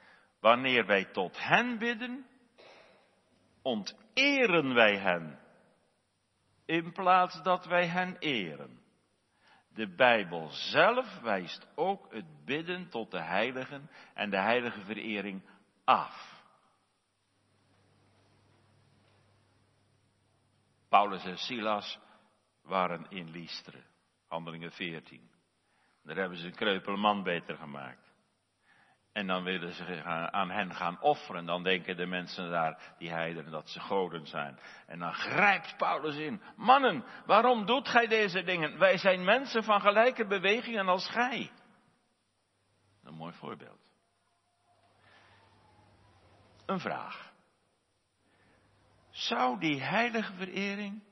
wanneer 0.41 0.87
wij 0.87 1.05
tot 1.05 1.45
hen 1.45 1.79
bidden, 1.79 2.27
onteren 3.63 4.75
wij 4.75 4.99
hen, 4.99 5.39
in 6.65 6.93
plaats 6.93 7.43
dat 7.43 7.67
wij 7.67 7.87
hen 7.87 8.17
eren. 8.19 8.81
De 9.69 9.95
Bijbel 9.95 10.49
zelf 10.49 11.21
wijst 11.21 11.67
ook 11.75 12.13
het 12.13 12.45
bidden 12.45 12.89
tot 12.89 13.11
de 13.11 13.23
heiligen 13.23 13.91
en 14.15 14.31
de 14.31 14.41
heilige 14.41 14.81
verering 14.81 15.43
af. 15.85 16.43
Paulus 20.89 21.25
en 21.25 21.39
Silas 21.39 21.99
waren 22.71 23.07
in 23.09 23.31
Lystre, 23.31 23.83
handelingen 24.27 24.73
14. 24.73 25.31
Daar 26.03 26.17
hebben 26.17 26.39
ze 26.39 26.47
een 26.47 26.55
kreupele 26.55 26.97
man 26.97 27.23
beter 27.23 27.57
gemaakt. 27.57 28.09
En 29.13 29.27
dan 29.27 29.43
willen 29.43 29.73
ze 29.73 30.03
aan 30.31 30.51
hen 30.51 30.75
gaan 30.75 31.01
offeren. 31.01 31.47
Dan 31.47 31.63
denken 31.63 31.97
de 31.97 32.07
mensen 32.07 32.51
daar, 32.51 32.95
die 32.99 33.11
heidenen, 33.11 33.51
dat 33.51 33.69
ze 33.69 33.81
goden 33.81 34.27
zijn. 34.27 34.59
En 34.87 34.99
dan 34.99 35.15
grijpt 35.15 35.77
Paulus 35.77 36.17
in. 36.17 36.43
Mannen, 36.57 37.05
waarom 37.27 37.67
doet 37.67 37.89
gij 37.89 38.07
deze 38.07 38.43
dingen? 38.43 38.79
Wij 38.79 38.99
zijn 38.99 39.25
mensen 39.25 39.65
van 39.65 39.81
gelijke 39.81 40.27
bewegingen 40.27 40.89
als 40.89 41.09
gij. 41.09 41.51
Een 43.05 43.15
mooi 43.15 43.33
voorbeeld. 43.33 43.93
Een 46.67 46.81
vraag. 46.81 47.33
Zou 49.11 49.59
die 49.59 49.83
heilige 49.83 50.33
verering 50.33 51.03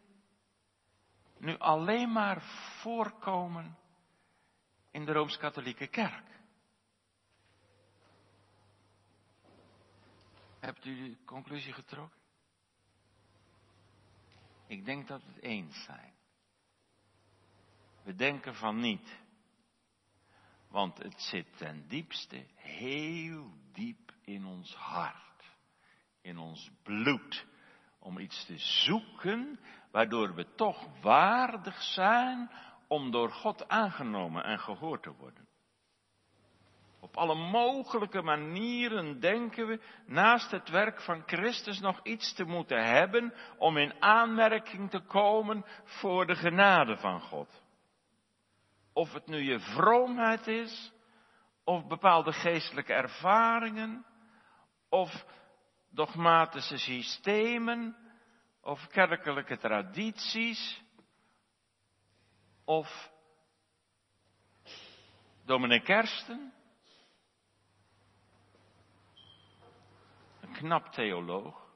nu 1.40 1.58
alleen 1.58 2.12
maar 2.12 2.42
voorkomen 2.80 3.78
in 4.90 5.04
de 5.04 5.12
Rooms-Katholieke 5.12 5.86
Kerk? 5.86 6.26
Hebt 10.60 10.84
u 10.84 11.08
de 11.08 11.24
conclusie 11.24 11.72
getrokken? 11.72 12.18
Ik 14.66 14.84
denk 14.84 15.08
dat 15.08 15.24
we 15.24 15.32
het 15.32 15.42
eens 15.42 15.84
zijn. 15.84 16.14
We 18.02 18.14
denken 18.14 18.54
van 18.54 18.80
niet. 18.80 19.18
Want 20.68 20.98
het 20.98 21.20
zit 21.20 21.56
ten 21.56 21.88
diepste 21.88 22.46
heel 22.54 23.52
diep 23.72 24.12
in 24.22 24.44
ons 24.44 24.74
hart. 24.74 25.44
In 26.20 26.38
ons 26.38 26.70
bloed. 26.82 27.46
Om 27.98 28.18
iets 28.18 28.44
te 28.44 28.58
zoeken 28.58 29.60
waardoor 29.90 30.34
we 30.34 30.54
toch 30.54 30.86
waardig 31.02 31.82
zijn 31.82 32.50
om 32.88 33.10
door 33.10 33.30
God 33.30 33.68
aangenomen 33.68 34.44
en 34.44 34.58
gehoord 34.58 35.02
te 35.02 35.12
worden. 35.18 35.46
Op 37.00 37.16
alle 37.16 37.34
mogelijke 37.34 38.22
manieren 38.22 39.20
denken 39.20 39.66
we 39.66 39.80
naast 40.06 40.50
het 40.50 40.68
werk 40.68 41.00
van 41.00 41.22
Christus 41.26 41.80
nog 41.80 42.00
iets 42.02 42.34
te 42.34 42.44
moeten 42.44 42.84
hebben 42.84 43.34
om 43.58 43.76
in 43.76 44.02
aanmerking 44.02 44.90
te 44.90 45.00
komen 45.00 45.64
voor 45.84 46.26
de 46.26 46.34
genade 46.34 46.96
van 46.96 47.20
God. 47.20 47.62
Of 48.92 49.12
het 49.12 49.26
nu 49.26 49.42
je 49.42 49.60
vroomheid 49.60 50.46
is, 50.46 50.92
of 51.64 51.86
bepaalde 51.86 52.32
geestelijke 52.32 52.92
ervaringen, 52.92 54.04
of 54.88 55.24
dogmatische 55.90 56.78
systemen, 56.78 57.96
of 58.68 58.86
kerkelijke 58.86 59.58
tradities, 59.58 60.82
of 62.64 63.10
dominee 65.44 65.80
Kersten, 65.80 66.52
een 70.40 70.52
knap 70.52 70.92
theoloog, 70.92 71.66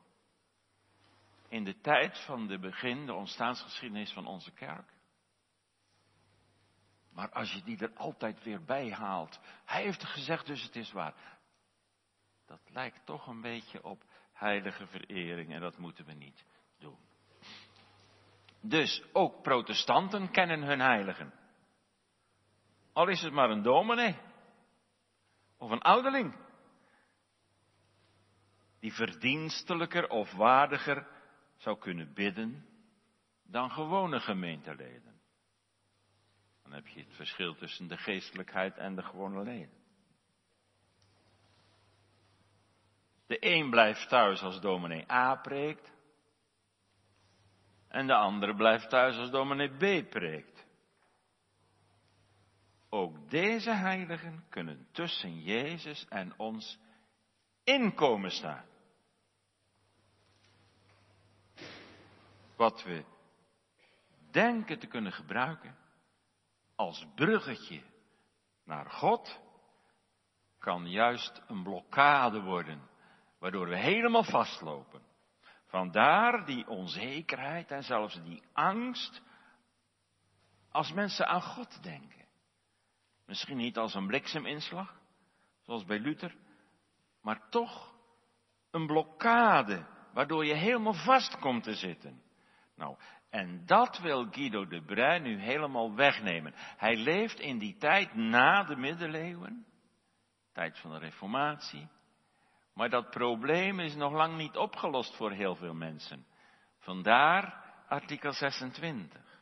in 1.49 1.65
de 1.65 1.81
tijd 1.81 2.25
van 2.25 2.47
de 2.47 2.59
begin, 2.59 3.07
de 3.07 3.15
ontstaansgeschiedenis 3.15 4.13
van 4.13 4.27
onze 4.27 4.53
kerk. 4.53 4.93
Maar 7.11 7.31
als 7.31 7.53
je 7.53 7.63
die 7.63 7.79
er 7.79 7.93
altijd 7.95 8.43
weer 8.43 8.65
bij 8.65 8.91
haalt, 8.91 9.41
hij 9.65 9.83
heeft 9.83 10.05
gezegd, 10.05 10.47
dus 10.47 10.63
het 10.63 10.77
is 10.77 10.93
waar. 10.93 11.15
Dat 12.47 12.61
lijkt 12.71 13.07
toch 13.07 13.27
een 13.27 13.41
beetje 13.41 13.85
op 13.85 14.05
heilige 14.33 14.87
verering 14.87 15.53
en 15.53 15.61
dat 15.61 15.79
moeten 15.79 16.05
we 16.05 16.13
niet. 16.13 16.45
Dus 18.63 19.03
ook 19.13 19.43
protestanten 19.43 20.31
kennen 20.31 20.63
hun 20.63 20.81
heiligen. 20.81 21.33
Al 22.93 23.09
is 23.09 23.23
het 23.23 23.33
maar 23.33 23.51
een 23.51 23.63
dominee 23.63 24.17
of 25.57 25.71
een 25.71 25.83
ouderling. 25.83 26.37
Die 28.81 28.93
verdienstelijker 28.93 30.09
of 30.09 30.33
waardiger 30.33 31.07
zou 31.57 31.79
kunnen 31.79 32.15
bidden 32.15 32.67
dan 33.43 33.71
gewone 33.71 34.21
gemeenteleden. 34.21 35.21
Dan 36.63 36.73
heb 36.73 36.87
je 36.87 37.01
het 37.01 37.15
verschil 37.15 37.55
tussen 37.55 37.89
de 37.89 37.97
geestelijkheid 37.97 38.77
en 38.77 38.95
de 38.95 39.03
gewone 39.03 39.43
leden. 39.43 39.81
De 43.27 43.37
een 43.41 43.71
blijft 43.71 44.09
thuis 44.09 44.43
als 44.43 44.61
dominee 44.61 45.13
A 45.13 45.35
preekt. 45.35 45.92
En 47.93 48.07
de 48.07 48.15
andere 48.15 48.55
blijft 48.55 48.89
thuis 48.89 49.17
als 49.17 49.31
dominee 49.31 49.69
B 49.69 50.11
preekt. 50.11 50.67
Ook 52.89 53.31
deze 53.31 53.71
heiligen 53.71 54.45
kunnen 54.49 54.89
tussen 54.93 55.41
Jezus 55.43 56.07
en 56.09 56.39
ons 56.39 56.79
inkomen 57.65 58.31
staan. 58.31 58.65
Wat 62.57 62.83
we 62.83 63.05
denken 64.31 64.79
te 64.79 64.87
kunnen 64.87 65.13
gebruiken 65.13 65.77
als 66.75 67.07
bruggetje 67.15 67.83
naar 68.65 68.91
God, 68.91 69.41
kan 70.59 70.91
juist 70.91 71.43
een 71.47 71.63
blokkade 71.63 72.41
worden, 72.41 72.89
waardoor 73.39 73.69
we 73.69 73.77
helemaal 73.77 74.25
vastlopen. 74.25 75.12
Vandaar 75.73 76.45
die 76.47 76.69
onzekerheid 76.69 77.71
en 77.71 77.83
zelfs 77.83 78.23
die 78.23 78.43
angst 78.53 79.23
als 80.71 80.93
mensen 80.93 81.27
aan 81.27 81.43
God 81.43 81.83
denken. 81.83 82.27
Misschien 83.27 83.57
niet 83.57 83.77
als 83.77 83.95
een 83.95 84.07
blikseminslag, 84.07 85.01
zoals 85.61 85.85
bij 85.85 85.99
Luther, 85.99 86.35
maar 87.23 87.49
toch 87.49 87.95
een 88.71 88.87
blokkade, 88.87 89.87
waardoor 90.13 90.45
je 90.45 90.55
helemaal 90.55 91.05
vast 91.05 91.39
komt 91.39 91.63
te 91.63 91.75
zitten. 91.75 92.23
Nou, 92.77 92.97
en 93.31 93.67
dat 93.67 93.99
wil 93.99 94.27
Guido 94.31 94.67
de 94.67 94.83
Bruin 94.83 95.23
nu 95.23 95.41
helemaal 95.41 95.95
wegnemen. 95.95 96.53
Hij 96.57 96.97
leeft 96.97 97.41
in 97.41 97.59
die 97.59 97.77
tijd 97.77 98.15
na 98.15 98.65
de 98.65 98.77
middeleeuwen, 98.77 99.67
tijd 100.53 100.79
van 100.79 100.91
de 100.91 100.99
reformatie. 100.99 101.89
Maar 102.75 102.91
dat 102.91 103.11
probleem 103.11 103.81
is 103.81 103.95
nog 103.95 104.13
lang 104.13 104.37
niet 104.37 104.57
opgelost 104.57 105.17
voor 105.17 105.31
heel 105.31 105.57
veel 105.57 105.75
mensen. 105.75 106.27
Vandaar 106.79 107.75
artikel 107.89 108.33
26. 108.33 109.41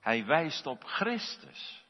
Hij 0.00 0.24
wijst 0.24 0.66
op 0.66 0.84
Christus. 0.84 1.84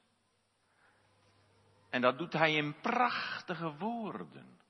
En 1.91 2.01
dat 2.01 2.19
doet 2.19 2.33
hij 2.33 2.55
in 2.55 2.81
prachtige 2.81 3.77
woorden. 3.77 4.61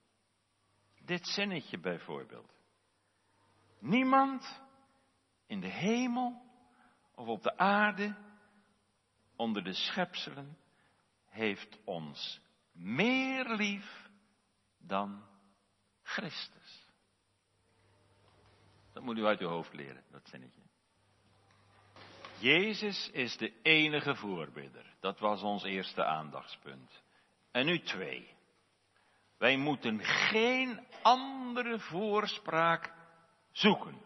Dit 1.05 1.27
zinnetje 1.27 1.79
bijvoorbeeld. 1.79 2.53
Niemand 3.79 4.61
in 5.47 5.59
de 5.59 5.67
hemel 5.67 6.41
of 7.15 7.27
op 7.27 7.43
de 7.43 7.57
aarde, 7.57 8.15
onder 9.35 9.63
de 9.63 9.73
schepselen, 9.73 10.57
heeft 11.25 11.79
ons 11.83 12.41
meer 12.71 13.49
lief 13.55 14.06
dan 14.77 15.23
Christus. 16.01 16.85
Dat 18.93 19.03
moet 19.03 19.17
u 19.17 19.25
uit 19.25 19.39
uw 19.39 19.47
hoofd 19.47 19.73
leren, 19.73 20.03
dat 20.11 20.27
zinnetje. 20.27 20.61
Jezus 22.39 23.09
is 23.09 23.37
de 23.37 23.61
enige 23.61 24.15
voorbidder. 24.15 24.95
Dat 24.99 25.19
was 25.19 25.41
ons 25.41 25.63
eerste 25.63 26.05
aandachtspunt. 26.05 27.03
En 27.51 27.65
nu 27.65 27.79
twee. 27.79 28.35
Wij 29.37 29.57
moeten 29.57 30.03
geen 30.03 30.87
andere 31.01 31.79
voorspraak 31.79 32.93
zoeken. 33.51 34.01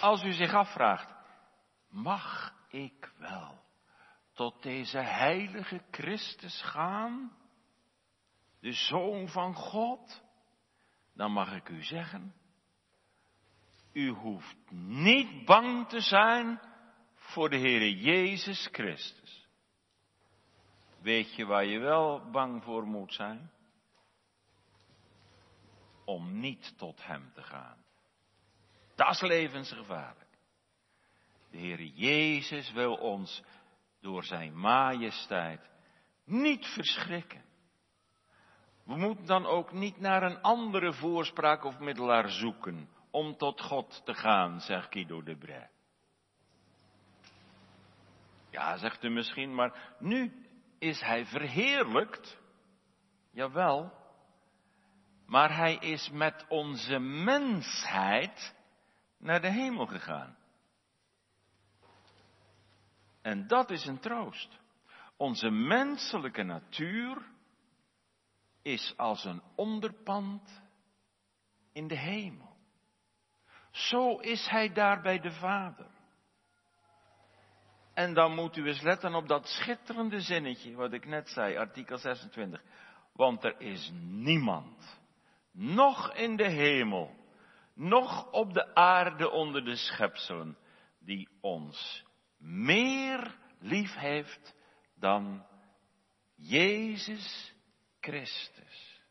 Als 0.00 0.22
u 0.22 0.32
zich 0.32 0.52
afvraagt, 0.52 1.14
mag 1.88 2.54
ik 2.68 3.12
wel 3.18 3.62
tot 4.32 4.62
deze 4.62 4.98
heilige 4.98 5.82
Christus 5.90 6.62
gaan, 6.62 7.36
de 8.64 8.72
Zoon 8.72 9.28
van 9.28 9.54
God, 9.54 10.22
dan 11.14 11.32
mag 11.32 11.54
ik 11.54 11.68
u 11.68 11.82
zeggen, 11.82 12.34
u 13.92 14.08
hoeft 14.08 14.70
niet 14.70 15.44
bang 15.44 15.88
te 15.88 16.00
zijn 16.00 16.60
voor 17.14 17.50
de 17.50 17.58
Heere 17.58 17.98
Jezus 17.98 18.68
Christus. 18.72 19.48
Weet 21.00 21.34
je 21.34 21.44
waar 21.44 21.64
je 21.64 21.78
wel 21.78 22.30
bang 22.30 22.62
voor 22.62 22.86
moet 22.86 23.14
zijn? 23.14 23.50
Om 26.04 26.40
niet 26.40 26.78
tot 26.78 27.06
Hem 27.06 27.32
te 27.34 27.42
gaan. 27.42 27.84
Dat 28.94 29.10
is 29.10 29.20
levensgevaarlijk. 29.20 30.38
De 31.50 31.58
Heer 31.58 31.82
Jezus 31.82 32.72
wil 32.72 32.94
ons 32.94 33.42
door 34.00 34.24
zijn 34.24 34.58
majesteit 34.58 35.70
niet 36.24 36.66
verschrikken. 36.66 37.52
We 38.84 38.96
moeten 38.96 39.26
dan 39.26 39.46
ook 39.46 39.72
niet 39.72 40.00
naar 40.00 40.22
een 40.22 40.40
andere 40.40 40.92
voorspraak 40.92 41.64
of 41.64 41.78
middelaar 41.78 42.28
zoeken 42.28 42.88
om 43.10 43.36
tot 43.36 43.60
God 43.60 44.02
te 44.04 44.14
gaan, 44.14 44.60
zegt 44.60 44.92
Guido 44.92 45.22
de 45.22 45.36
Bray. 45.36 45.68
Ja, 48.50 48.76
zegt 48.76 49.04
u 49.04 49.08
misschien, 49.08 49.54
maar 49.54 49.94
nu 49.98 50.32
is 50.78 51.00
hij 51.00 51.26
verheerlijkt. 51.26 52.38
Jawel. 53.30 53.92
Maar 55.26 55.56
hij 55.56 55.74
is 55.74 56.10
met 56.10 56.44
onze 56.48 56.98
mensheid 56.98 58.54
naar 59.18 59.40
de 59.40 59.50
hemel 59.50 59.86
gegaan. 59.86 60.36
En 63.22 63.46
dat 63.46 63.70
is 63.70 63.86
een 63.86 64.00
troost. 64.00 64.58
Onze 65.16 65.50
menselijke 65.50 66.42
natuur 66.42 67.22
is 68.64 68.94
als 68.96 69.24
een 69.24 69.42
onderpand 69.54 70.62
in 71.72 71.88
de 71.88 71.98
hemel. 71.98 72.56
Zo 73.70 74.16
is 74.16 74.46
hij 74.48 74.72
daar 74.72 75.00
bij 75.00 75.20
de 75.20 75.32
Vader. 75.32 75.90
En 77.94 78.14
dan 78.14 78.34
moet 78.34 78.56
u 78.56 78.66
eens 78.66 78.80
letten 78.80 79.14
op 79.14 79.28
dat 79.28 79.46
schitterende 79.46 80.20
zinnetje 80.20 80.74
wat 80.74 80.92
ik 80.92 81.06
net 81.06 81.28
zei, 81.28 81.56
artikel 81.56 81.98
26. 81.98 82.62
Want 83.12 83.44
er 83.44 83.60
is 83.60 83.90
niemand, 84.02 85.00
nog 85.52 86.14
in 86.14 86.36
de 86.36 86.48
hemel, 86.48 87.16
nog 87.74 88.30
op 88.30 88.52
de 88.52 88.74
aarde 88.74 89.30
onder 89.30 89.64
de 89.64 89.76
schepselen, 89.76 90.58
die 90.98 91.28
ons 91.40 92.04
meer 92.38 93.38
lief 93.58 93.94
heeft 93.94 94.54
dan 94.94 95.46
Jezus 96.34 97.53
Christus. 98.04 99.02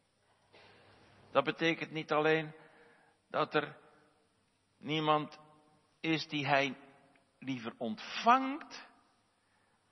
Dat 1.31 1.43
betekent 1.43 1.91
niet 1.91 2.11
alleen 2.11 2.53
dat 3.29 3.55
er 3.55 3.77
niemand 4.77 5.39
is 5.99 6.27
die 6.27 6.47
hij 6.47 6.77
liever 7.39 7.73
ontvangt, 7.77 8.87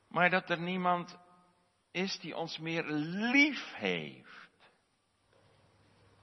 maar 0.08 0.30
dat 0.30 0.50
er 0.50 0.60
niemand 0.60 1.18
is 1.92 2.20
die 2.20 2.36
ons 2.36 2.58
meer 2.58 2.84
lief 3.32 3.74
heeft. 3.74 4.72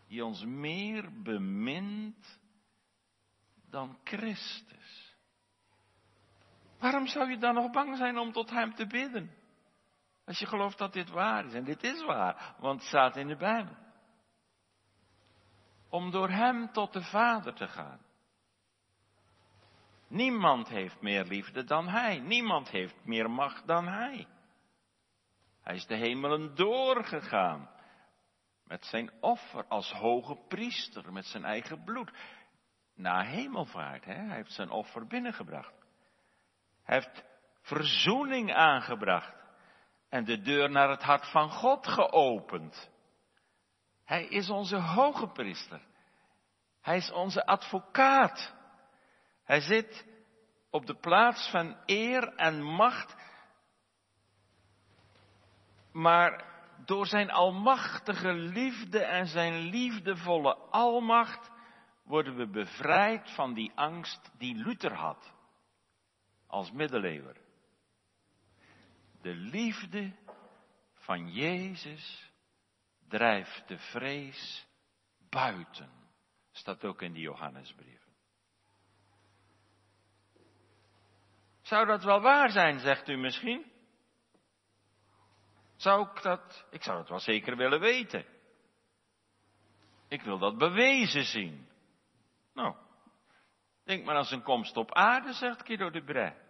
Die 0.06 0.24
ons 0.24 0.44
meer 0.44 1.22
bemint 1.22 2.40
dan 3.70 3.98
Christus. 4.04 5.16
Waarom 6.78 7.06
zou 7.06 7.30
je 7.30 7.38
dan 7.38 7.54
nog 7.54 7.70
bang 7.70 7.96
zijn 7.96 8.18
om 8.18 8.32
tot 8.32 8.50
Hem 8.50 8.74
te 8.74 8.86
bidden? 8.86 9.37
Als 10.28 10.38
je 10.38 10.46
gelooft 10.46 10.78
dat 10.78 10.92
dit 10.92 11.10
waar 11.10 11.44
is, 11.44 11.54
en 11.54 11.64
dit 11.64 11.82
is 11.82 12.04
waar, 12.04 12.54
want 12.58 12.80
het 12.80 12.88
staat 12.88 13.16
in 13.16 13.26
de 13.26 13.36
Bijbel. 13.36 13.76
Om 15.88 16.10
door 16.10 16.28
Hem 16.28 16.72
tot 16.72 16.92
de 16.92 17.02
Vader 17.02 17.54
te 17.54 17.68
gaan. 17.68 18.00
Niemand 20.08 20.68
heeft 20.68 21.00
meer 21.00 21.24
liefde 21.24 21.64
dan 21.64 21.88
Hij. 21.88 22.18
Niemand 22.18 22.70
heeft 22.70 23.04
meer 23.04 23.30
macht 23.30 23.66
dan 23.66 23.86
Hij. 23.86 24.26
Hij 25.62 25.74
is 25.74 25.86
de 25.86 25.96
hemelen 25.96 26.54
doorgegaan. 26.54 27.70
Met 28.64 28.84
zijn 28.86 29.10
offer 29.20 29.66
als 29.66 29.92
hoge 29.92 30.36
priester, 30.48 31.12
met 31.12 31.24
zijn 31.24 31.44
eigen 31.44 31.84
bloed. 31.84 32.12
Na 32.94 33.22
hemelvaart, 33.22 34.04
hè? 34.04 34.14
hij 34.14 34.36
heeft 34.36 34.52
zijn 34.52 34.70
offer 34.70 35.06
binnengebracht. 35.06 35.74
Hij 36.82 36.96
heeft 36.96 37.24
verzoening 37.60 38.54
aangebracht. 38.54 39.37
En 40.08 40.24
de 40.24 40.40
deur 40.40 40.70
naar 40.70 40.88
het 40.88 41.02
hart 41.02 41.30
van 41.30 41.50
God 41.50 41.86
geopend. 41.86 42.90
Hij 44.04 44.26
is 44.26 44.50
onze 44.50 44.76
hoge 44.76 45.28
priester. 45.28 45.80
Hij 46.80 46.96
is 46.96 47.12
onze 47.12 47.46
advocaat. 47.46 48.54
Hij 49.44 49.60
zit 49.60 50.06
op 50.70 50.86
de 50.86 50.94
plaats 50.94 51.50
van 51.50 51.76
eer 51.86 52.34
en 52.34 52.62
macht. 52.62 53.16
Maar 55.92 56.44
door 56.84 57.06
zijn 57.06 57.30
almachtige 57.30 58.32
liefde 58.32 59.04
en 59.04 59.26
zijn 59.26 59.58
liefdevolle 59.58 60.54
almacht 60.56 61.50
worden 62.04 62.36
we 62.36 62.46
bevrijd 62.46 63.30
van 63.34 63.54
die 63.54 63.72
angst 63.74 64.30
die 64.38 64.54
Luther 64.54 64.94
had 64.94 65.32
als 66.46 66.72
middeleeuwer. 66.72 67.36
De 69.28 69.34
liefde 69.34 70.12
van 70.94 71.32
Jezus 71.32 72.32
drijft 73.08 73.68
de 73.68 73.78
vrees 73.78 74.66
buiten. 75.30 75.90
Staat 76.52 76.84
ook 76.84 77.02
in 77.02 77.12
die 77.12 77.22
Johannesbrieven. 77.22 78.12
Zou 81.62 81.86
dat 81.86 82.04
wel 82.04 82.20
waar 82.20 82.50
zijn, 82.50 82.78
zegt 82.78 83.08
u 83.08 83.16
misschien? 83.16 83.72
Zou 85.76 86.08
ik 86.10 86.22
dat, 86.22 86.66
ik 86.70 86.82
zou 86.82 86.98
het 86.98 87.08
wel 87.08 87.20
zeker 87.20 87.56
willen 87.56 87.80
weten. 87.80 88.24
Ik 90.08 90.22
wil 90.22 90.38
dat 90.38 90.58
bewezen 90.58 91.24
zien. 91.24 91.68
Nou, 92.54 92.76
denk 93.84 94.04
maar 94.04 94.16
aan 94.16 94.24
zijn 94.24 94.42
komst 94.42 94.76
op 94.76 94.94
aarde, 94.94 95.32
zegt 95.32 95.66
Guido 95.66 95.90
de 95.90 96.02
Bre. 96.02 96.46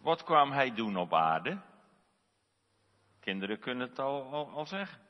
Wat 0.00 0.22
kwam 0.22 0.52
hij 0.52 0.74
doen 0.74 0.96
op 0.96 1.14
aarde? 1.14 1.60
Kinderen 3.20 3.58
kunnen 3.58 3.88
het 3.88 3.98
al, 3.98 4.66
zeggen. 4.66 5.00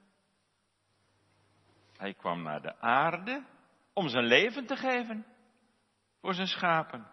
Hij 1.97 2.15
kwam 2.15 2.43
naar 2.43 2.63
de 2.63 2.81
aarde 2.81 3.45
om 3.93 4.09
zijn 4.09 4.25
leven 4.25 4.67
te 4.67 4.77
geven 4.77 5.27
voor 6.21 6.35
zijn 6.35 6.47
schapen. 6.47 7.11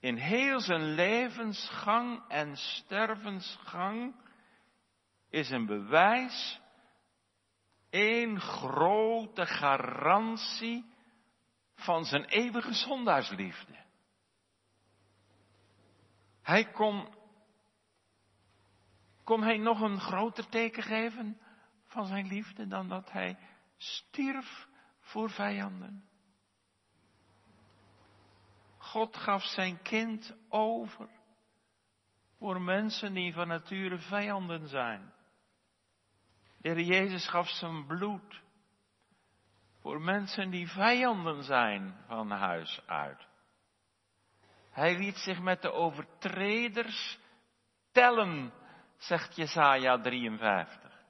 In 0.00 0.16
heel 0.16 0.60
zijn 0.60 0.94
levensgang 0.94 2.28
en 2.28 2.56
stervensgang 2.56 4.14
is 5.28 5.50
een 5.50 5.66
bewijs, 5.66 6.60
één 7.90 8.40
grote 8.40 9.46
garantie 9.46 10.84
van 11.74 12.04
zijn 12.04 12.24
eeuwige 12.24 12.72
zondaarsliefde. 12.72 13.74
Hij 16.42 16.70
kon, 16.70 17.14
kon 19.24 19.42
hij 19.42 19.56
nog 19.56 19.80
een 19.80 20.00
groter 20.00 20.48
teken 20.48 20.82
geven 20.82 21.40
van 21.86 22.06
zijn 22.06 22.26
liefde 22.26 22.66
dan 22.66 22.88
dat 22.88 23.12
hij 23.12 23.38
stierf 23.76 24.68
voor 25.00 25.30
vijanden. 25.30 26.04
God 28.78 29.16
gaf 29.16 29.42
zijn 29.42 29.82
kind 29.82 30.34
over 30.48 31.08
voor 32.38 32.60
mensen 32.60 33.14
die 33.14 33.32
van 33.32 33.48
nature 33.48 33.98
vijanden 33.98 34.68
zijn. 34.68 35.12
De 36.58 36.68
Heer 36.68 36.80
Jezus 36.80 37.28
gaf 37.28 37.48
zijn 37.48 37.86
bloed 37.86 38.42
voor 39.80 40.00
mensen 40.00 40.50
die 40.50 40.68
vijanden 40.68 41.42
zijn 41.42 41.96
van 42.06 42.30
huis 42.30 42.82
uit. 42.86 43.28
Hij 44.72 44.96
liet 44.98 45.16
zich 45.16 45.40
met 45.40 45.62
de 45.62 45.72
overtreders 45.72 47.18
tellen, 47.92 48.52
zegt 48.96 49.36
Jesaja 49.36 50.00
53. 50.00 51.04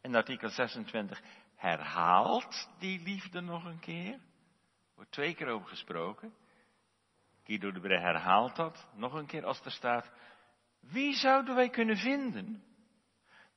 En 0.00 0.14
artikel 0.14 0.48
26 0.48 1.22
herhaalt 1.56 2.68
die 2.78 3.02
liefde 3.02 3.40
nog 3.40 3.64
een 3.64 3.80
keer. 3.80 4.18
Wordt 4.94 5.12
twee 5.12 5.34
keer 5.34 5.48
over 5.48 5.68
gesproken. 5.68 6.34
Guido 7.44 7.72
de 7.72 7.80
Bre 7.80 8.00
herhaalt 8.00 8.56
dat 8.56 8.88
nog 8.94 9.12
een 9.12 9.26
keer 9.26 9.44
als 9.44 9.64
er 9.64 9.70
staat. 9.70 10.10
Wie 10.80 11.14
zouden 11.14 11.54
wij 11.54 11.68
kunnen 11.68 11.96
vinden 11.96 12.64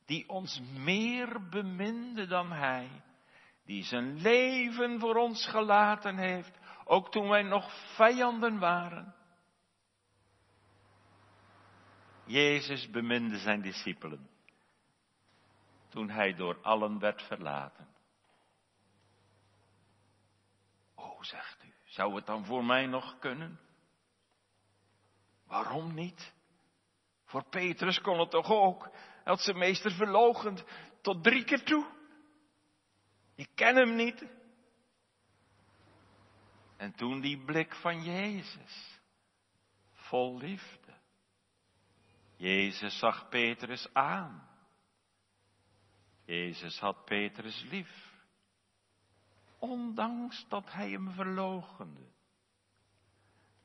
die 0.05 0.29
ons 0.29 0.62
meer 0.77 1.49
beminde 1.49 2.25
dan 2.25 2.51
Hij, 2.51 2.89
die 3.65 3.83
zijn 3.83 4.21
leven 4.21 4.99
voor 4.99 5.15
ons 5.15 5.47
gelaten 5.47 6.17
heeft, 6.17 6.57
ook 6.86 7.12
toen 7.12 7.30
wij 7.30 7.41
nog 7.41 7.96
vijanden 7.96 8.60
waren? 8.60 9.15
Jezus 12.26 12.89
beminde 12.89 13.38
zijn 13.38 13.62
discipelen 13.62 14.30
toen 15.89 16.10
hij 16.10 16.36
door 16.36 16.58
allen 16.62 17.00
werd 17.00 17.22
verlaten. 17.22 17.88
O, 20.96 21.24
zegt 21.24 21.63
u, 21.63 21.74
zou 21.86 22.15
het 22.15 22.26
dan 22.26 22.46
voor 22.46 22.65
mij 22.65 22.86
nog 22.86 23.19
kunnen? 23.19 23.60
Waarom 25.48 25.93
niet? 25.93 26.34
Voor 27.26 27.43
Petrus 27.50 28.02
kon 28.02 28.19
het 28.19 28.30
toch 28.30 28.50
ook. 28.50 28.84
Hij 28.84 29.22
had 29.24 29.41
zijn 29.41 29.58
meester 29.58 29.91
verlogend 29.91 30.63
tot 31.02 31.24
drie 31.24 31.43
keer 31.43 31.63
toe. 31.63 31.86
Ik 33.36 33.50
ken 33.56 33.76
hem 33.76 33.96
niet. 33.96 34.26
En 36.84 36.96
toen 36.96 37.22
die 37.22 37.38
blik 37.38 37.76
van 37.76 38.04
Jezus, 38.04 39.00
vol 39.91 40.38
liefde. 40.38 40.93
Jezus 42.36 42.98
zag 42.98 43.30
Petrus 43.30 43.93
aan. 43.93 44.48
Jezus 46.26 46.80
had 46.80 47.06
Petrus 47.06 47.63
lief. 47.69 48.12
Ondanks 49.60 50.46
dat 50.48 50.72
hij 50.72 50.89
hem 50.89 51.12
verloochende. 51.12 52.12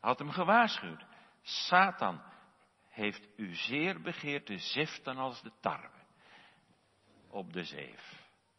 Had 0.00 0.18
hem 0.18 0.30
gewaarschuwd. 0.30 1.04
Satan 1.42 2.22
heeft 2.88 3.28
u 3.36 3.54
zeer 3.54 4.00
begeerd 4.00 4.46
te 4.46 4.58
ziften 4.58 5.16
als 5.16 5.42
de 5.42 5.52
tarwe 5.60 6.04
op 7.28 7.52
de 7.52 7.64
zeef. 7.64 8.17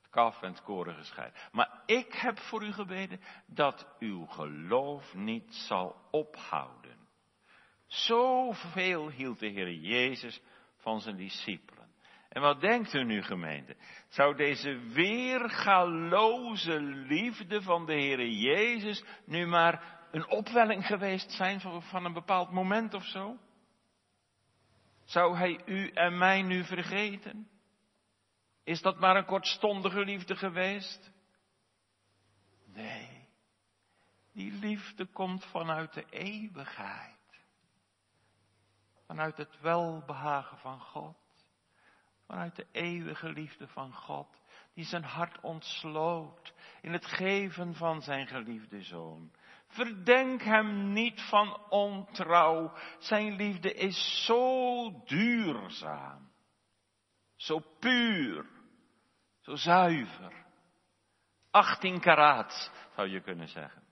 Kaf 0.09 0.41
en 0.41 0.55
koren 0.63 0.95
gescheiden. 0.95 1.39
Maar 1.51 1.81
ik 1.85 2.13
heb 2.13 2.39
voor 2.39 2.63
u 2.63 2.71
gebeden 2.71 3.21
dat 3.47 3.95
uw 3.99 4.25
geloof 4.25 5.13
niet 5.13 5.55
zal 5.55 5.95
ophouden. 6.11 6.97
Zoveel 7.87 9.09
hield 9.09 9.39
de 9.39 9.47
Heer 9.47 9.71
Jezus 9.71 10.41
van 10.77 11.01
zijn 11.01 11.15
discipelen. 11.15 11.87
En 12.29 12.41
wat 12.41 12.61
denkt 12.61 12.93
u 12.93 13.03
nu 13.03 13.21
gemeente? 13.21 13.75
Zou 14.07 14.35
deze 14.35 14.79
weergaloze 14.79 16.81
liefde 16.81 17.61
van 17.61 17.85
de 17.85 17.93
Heer 17.93 18.27
Jezus 18.27 19.03
nu 19.25 19.45
maar 19.45 19.99
een 20.11 20.29
opwelling 20.29 20.85
geweest 20.85 21.31
zijn 21.31 21.59
van 21.81 22.05
een 22.05 22.13
bepaald 22.13 22.51
moment 22.51 22.93
of 22.93 23.03
zo? 23.03 23.37
Zou 25.03 25.37
hij 25.37 25.61
u 25.65 25.89
en 25.89 26.17
mij 26.17 26.41
nu 26.41 26.63
vergeten? 26.63 27.47
Is 28.69 28.81
dat 28.81 28.99
maar 28.99 29.15
een 29.15 29.25
kortstondige 29.25 29.99
liefde 29.99 30.35
geweest? 30.35 31.11
Nee, 32.65 33.27
die 34.33 34.51
liefde 34.51 35.05
komt 35.05 35.45
vanuit 35.45 35.93
de 35.93 36.05
eeuwigheid. 36.09 37.43
Vanuit 39.05 39.37
het 39.37 39.59
welbehagen 39.61 40.57
van 40.57 40.79
God. 40.79 41.17
Vanuit 42.25 42.55
de 42.55 42.65
eeuwige 42.71 43.29
liefde 43.29 43.67
van 43.67 43.93
God. 43.93 44.41
Die 44.73 44.85
zijn 44.85 45.03
hart 45.03 45.39
ontsloot 45.41 46.53
in 46.81 46.93
het 46.93 47.05
geven 47.05 47.75
van 47.75 48.01
zijn 48.01 48.27
geliefde 48.27 48.81
zoon. 48.81 49.31
Verdenk 49.67 50.41
hem 50.41 50.93
niet 50.93 51.21
van 51.21 51.69
ontrouw. 51.69 52.73
Zijn 52.99 53.35
liefde 53.35 53.73
is 53.73 54.25
zo 54.25 55.03
duurzaam. 55.05 56.31
Zo 57.35 57.59
puur. 57.79 58.57
Zo 59.39 59.55
zuiver. 59.55 60.45
18 61.51 61.99
karaat, 61.99 62.71
zou 62.95 63.07
je 63.07 63.21
kunnen 63.21 63.47
zeggen. 63.47 63.83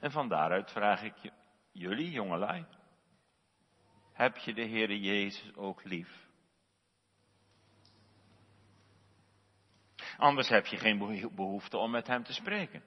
En 0.00 0.10
van 0.10 0.28
daaruit 0.28 0.70
vraag 0.70 1.02
ik 1.02 1.16
je, 1.16 1.32
jullie 1.72 2.10
jongelui. 2.10 2.66
heb 4.12 4.36
je 4.36 4.54
de 4.54 4.68
Heere 4.68 5.00
Jezus 5.00 5.54
ook 5.54 5.84
lief? 5.84 6.28
Anders 10.16 10.48
heb 10.48 10.66
je 10.66 10.76
geen 10.76 10.98
behoefte 11.34 11.76
om 11.76 11.90
met 11.90 12.06
Hem 12.06 12.22
te 12.22 12.32
spreken. 12.32 12.82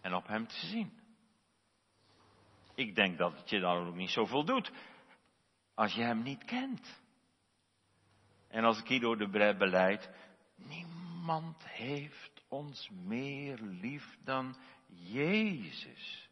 En 0.00 0.14
op 0.14 0.26
Hem 0.26 0.46
te 0.46 0.66
zien. 0.66 1.00
Ik 2.74 2.94
denk 2.94 3.18
dat 3.18 3.36
het 3.36 3.50
je 3.50 3.60
dan 3.60 3.86
ook 3.86 3.94
niet 3.94 4.10
zoveel 4.10 4.44
doet 4.44 4.72
als 5.74 5.94
je 5.94 6.02
Hem 6.02 6.22
niet 6.22 6.44
kent. 6.44 7.02
En 8.54 8.64
als 8.64 8.80
Guido 8.84 9.16
de 9.16 9.28
Bre 9.28 9.56
beleidt, 9.56 10.10
niemand 10.56 11.64
heeft 11.66 12.44
ons 12.48 12.90
meer 12.90 13.58
lief 13.60 14.16
dan 14.24 14.56
Jezus. 14.86 16.28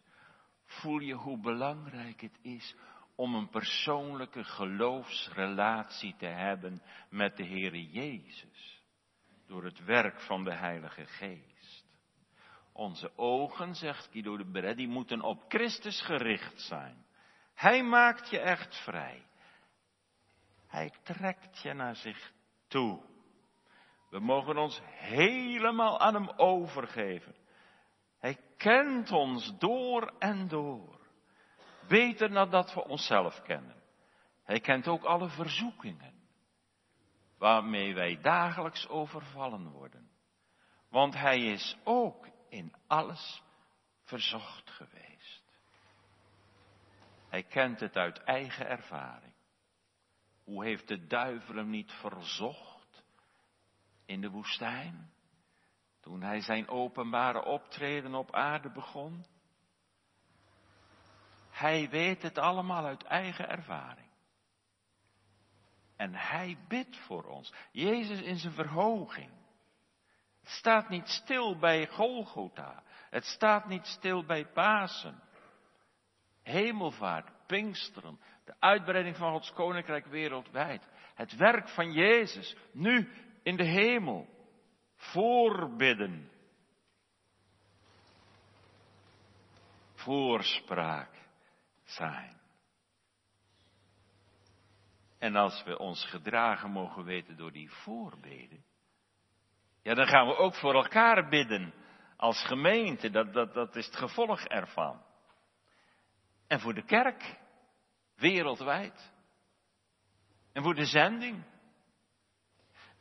Voel 0.65 0.99
je 0.99 1.15
hoe 1.15 1.41
belangrijk 1.41 2.21
het 2.21 2.39
is 2.43 2.75
om 3.15 3.35
een 3.35 3.49
persoonlijke 3.49 4.45
geloofsrelatie 4.45 6.15
te 6.19 6.27
hebben 6.27 6.83
met 7.11 7.37
de 7.37 7.45
Heere 7.45 7.91
Jezus. 7.91 8.83
Door 9.47 9.65
het 9.65 9.85
werk 9.85 10.21
van 10.21 10.45
de 10.45 10.55
Heilige 10.55 11.07
Geest. 11.07 11.87
Onze 12.73 13.13
ogen, 13.17 13.75
zegt 13.75 14.09
Guido 14.13 14.37
de 14.37 14.51
Beret, 14.51 14.77
die 14.77 14.89
moeten 14.89 15.21
op 15.21 15.45
Christus 15.49 16.03
gericht 16.03 16.61
zijn. 16.61 17.05
Hij 17.55 17.83
maakt 17.83 18.31
je 18.31 18.39
echt 18.39 18.83
vrij. 18.85 19.23
Hij 20.73 20.93
trekt 21.03 21.59
je 21.59 21.73
naar 21.73 21.97
zich 21.97 22.33
toe. 22.69 23.03
We 24.11 24.21
mogen 24.21 24.57
ons 24.57 24.81
helemaal 24.85 26.01
aan 26.01 26.15
Hem 26.15 26.29
overgeven. 26.37 27.35
Hij 28.19 28.39
kent 28.57 29.11
ons 29.11 29.59
door 29.59 30.15
en 30.19 30.49
door. 30.49 31.01
Beter 31.89 32.31
dan 32.31 32.51
dat 32.51 32.75
we 32.75 32.85
onszelf 32.85 33.43
kennen. 33.43 33.83
Hij 34.45 34.61
kent 34.61 34.89
ook 34.89 35.05
alle 35.05 35.29
verzoekingen. 35.29 36.15
Waarmee 37.39 37.95
wij 37.95 38.21
dagelijks 38.21 38.89
overvallen 38.89 39.71
worden. 39.71 40.11
Want 40.89 41.15
Hij 41.15 41.41
is 41.41 41.79
ook 41.85 42.29
in 42.49 42.75
alles 42.87 43.43
verzocht 44.03 44.71
geweest. 44.71 45.43
Hij 47.29 47.43
kent 47.43 47.81
het 47.81 47.97
uit 47.97 48.19
eigen 48.25 48.69
ervaring. 48.69 49.32
Hoe 50.45 50.65
heeft 50.65 50.89
de 50.89 51.07
duivel 51.07 51.55
hem 51.55 51.71
niet 51.71 51.93
verzocht 51.93 53.05
in 54.07 54.21
de 54.21 54.31
woestijn? 54.31 55.11
Toen 56.01 56.23
hij 56.23 56.41
zijn 56.41 56.69
openbare 56.69 57.45
optreden 57.45 58.15
op 58.15 58.35
aarde 58.35 58.71
begon. 58.71 59.25
Hij 61.51 61.89
weet 61.91 62.23
het 62.23 62.39
allemaal 62.39 62.85
uit 62.85 63.03
eigen 63.03 63.49
ervaring. 63.49 64.11
En 65.97 66.15
hij 66.15 66.59
bidt 66.69 66.97
voor 66.97 67.25
ons. 67.25 67.53
Jezus 67.73 68.21
in 68.21 68.39
zijn 68.39 68.53
verhoging. 68.53 69.31
Het 70.41 70.51
staat 70.51 70.89
niet 70.89 71.09
stil 71.09 71.59
bij 71.59 71.87
Golgotha. 71.87 72.83
Het 73.11 73.25
staat 73.25 73.69
niet 73.69 73.87
stil 73.87 74.25
bij 74.25 74.47
Pasen. 74.47 75.23
Hemelvaart, 76.43 77.47
Pinksteren, 77.47 78.21
de 78.45 78.55
uitbreiding 78.59 79.17
van 79.17 79.33
Gods 79.33 79.53
koninkrijk 79.53 80.07
wereldwijd. 80.07 80.89
Het 81.15 81.37
werk 81.37 81.69
van 81.69 81.93
Jezus, 81.93 82.57
nu 82.73 83.09
in 83.43 83.57
de 83.57 83.65
hemel. 83.65 84.29
Voorbidden. 84.97 86.31
Voorspraak 89.95 91.11
zijn. 91.85 92.41
En 95.19 95.37
als 95.37 95.63
we 95.65 95.79
ons 95.79 96.05
gedragen 96.05 96.71
mogen 96.71 97.05
weten 97.05 97.37
door 97.37 97.53
die 97.53 97.71
voorbeden, 97.71 98.65
ja, 99.83 99.95
dan 99.95 100.07
gaan 100.07 100.27
we 100.27 100.37
ook 100.37 100.55
voor 100.55 100.75
elkaar 100.75 101.29
bidden 101.29 101.75
als 102.17 102.47
gemeente. 102.47 103.11
Dat, 103.11 103.33
dat, 103.33 103.55
dat 103.55 103.77
is 103.77 103.87
het 103.87 103.97
gevolg 103.97 104.45
ervan. 104.45 105.03
En 106.47 106.61
voor 106.61 106.75
de 106.75 106.85
kerk, 106.85 107.39
wereldwijd. 108.23 109.13
En 110.53 110.63
voor 110.63 110.75
de 110.75 110.85
zending. 110.85 111.45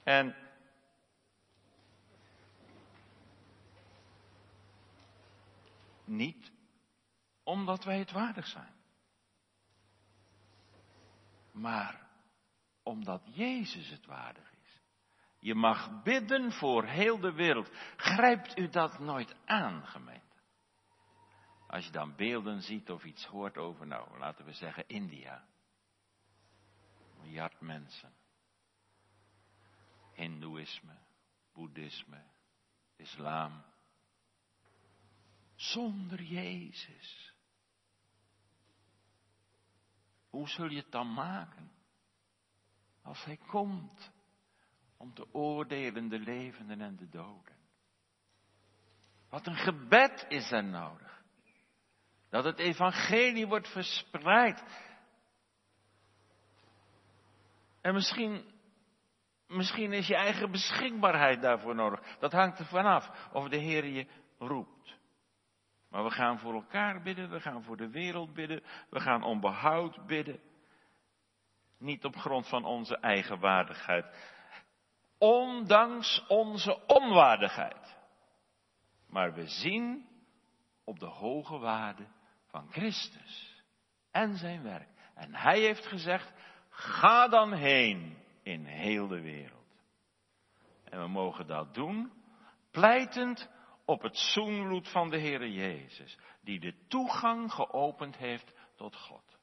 En 0.04 0.36
niet 6.06 6.52
omdat 7.44 7.84
wij 7.84 8.00
het 8.00 8.12
waardig 8.12 8.48
zijn. 8.48 8.74
Maar 11.52 12.08
omdat 12.84 13.22
Jezus 13.26 13.90
het 13.90 14.06
waardig 14.06 14.52
is. 14.52 14.82
Je 15.40 15.56
mag 15.56 16.04
bidden 16.04 16.52
voor 16.52 16.86
heel 16.86 17.20
de 17.20 17.34
wereld. 17.34 17.70
Grijpt 17.96 18.58
u 18.58 18.70
dat 18.70 19.00
nooit 19.00 19.36
aan, 19.46 19.86
gemeente? 19.86 20.31
Als 21.72 21.86
je 21.86 21.92
dan 21.92 22.16
beelden 22.16 22.62
ziet 22.62 22.90
of 22.90 23.04
iets 23.04 23.26
hoort 23.26 23.58
over, 23.58 23.88
nou, 23.88 24.18
laten 24.18 24.46
we 24.46 24.54
zeggen 24.54 24.88
India. 24.88 25.48
Miljard 27.22 27.62
mensen. 27.62 28.14
Hindoeïsme, 30.14 30.98
Boeddhisme, 31.54 32.24
Islam. 32.96 33.64
Zonder 35.56 36.22
Jezus. 36.22 37.36
Hoe 40.30 40.50
zul 40.50 40.70
je 40.70 40.78
het 40.78 40.92
dan 40.92 41.14
maken? 41.14 41.72
Als 43.02 43.24
Hij 43.24 43.38
komt 43.38 44.12
om 44.98 45.14
te 45.14 45.34
oordelen 45.34 46.10
de 46.10 46.20
levenden 46.20 46.82
en 46.82 46.96
de 46.96 47.10
doden. 47.10 47.58
Wat 49.30 49.48
een 49.48 49.56
gebed 49.56 50.26
is 50.28 50.52
er 50.52 50.64
nodig. 50.64 51.11
Dat 52.32 52.44
het 52.44 52.60
evangelie 52.60 53.48
wordt 53.48 53.67
verspreid. 53.67 54.63
En 57.82 57.94
misschien, 57.94 58.46
misschien 59.48 59.94
is 59.94 60.08
je 60.08 60.15
eigen 60.15 60.52
beschikbaarheid 60.52 61.41
daarvoor 61.41 61.76
nodig. 61.76 62.17
Dat 62.20 62.32
hangt 62.32 62.60
er 62.60 62.65
vanaf 62.65 63.30
of 63.34 63.50
de 63.50 63.58
Heer 63.58 63.86
je 63.86 64.08
roept. 64.38 65.00
Maar 65.89 66.04
we 66.04 66.12
gaan 66.12 66.39
voor 66.39 66.54
elkaar 66.54 67.02
bidden, 67.02 67.30
we 67.30 67.39
gaan 67.39 67.63
voor 67.63 67.78
de 67.78 67.89
wereld 67.89 68.34
bidden, 68.34 68.63
we 68.89 69.00
gaan 69.00 69.24
om 69.24 69.39
behoud 69.39 70.06
bidden. 70.06 70.39
Niet 71.78 72.06
op 72.06 72.15
grond 72.15 72.48
van 72.48 72.65
onze 72.65 72.98
eigen 72.98 73.39
waardigheid. 73.39 74.06
Ondanks 75.17 76.26
onze 76.28 76.88
onwaardigheid. 76.88 77.98
Maar 79.10 79.34
we 79.34 79.48
zien 79.48 80.10
op 80.84 81.00
de 81.00 81.06
hoge 81.06 81.58
waarde 81.58 82.08
van 82.52 82.72
Christus 82.72 83.64
en 84.12 84.38
zijn 84.38 84.64
werk. 84.64 84.90
En 85.16 85.36
hij 85.36 85.60
heeft 85.60 85.86
gezegd, 85.86 86.34
ga 86.70 87.28
dan 87.28 87.54
heen 87.54 88.18
in 88.44 88.66
heel 88.66 89.08
de 89.08 89.22
wereld. 89.22 89.60
En 90.84 91.02
we 91.02 91.08
mogen 91.08 91.48
dat 91.48 91.74
doen, 91.74 92.12
pleitend 92.72 93.50
op 93.86 94.02
het 94.02 94.18
zoenbloed 94.18 94.90
van 94.90 95.10
de 95.10 95.20
Heere 95.20 95.52
Jezus, 95.52 96.18
die 96.42 96.60
de 96.60 96.88
toegang 96.88 97.52
geopend 97.52 98.18
heeft 98.18 98.54
tot 98.76 98.96
God. 98.96 99.40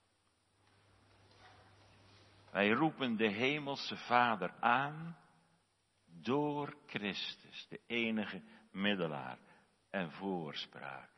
Wij 2.51 2.71
roepen 2.71 3.17
de 3.17 3.29
Hemelse 3.29 3.97
Vader 3.97 4.55
aan 4.61 5.17
door 6.05 6.77
Christus, 6.87 7.67
de 7.69 7.81
enige 7.87 8.43
middelaar 8.73 9.39
en 9.91 10.11
voorspraak, 10.11 11.11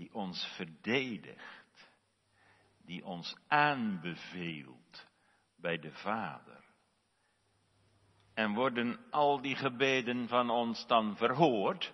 die 0.00 0.08
ons 0.16 0.40
verdedigt, 0.56 1.90
die 2.88 3.04
ons 3.04 3.36
aanbeveelt 3.48 5.06
bij 5.56 5.78
de 5.78 5.92
Vader. 5.92 6.64
En 8.34 8.54
worden 8.54 9.10
al 9.10 9.40
die 9.40 9.56
gebeden 9.56 10.28
van 10.28 10.50
ons 10.50 10.86
dan 10.86 11.16
verhoord? 11.16 11.92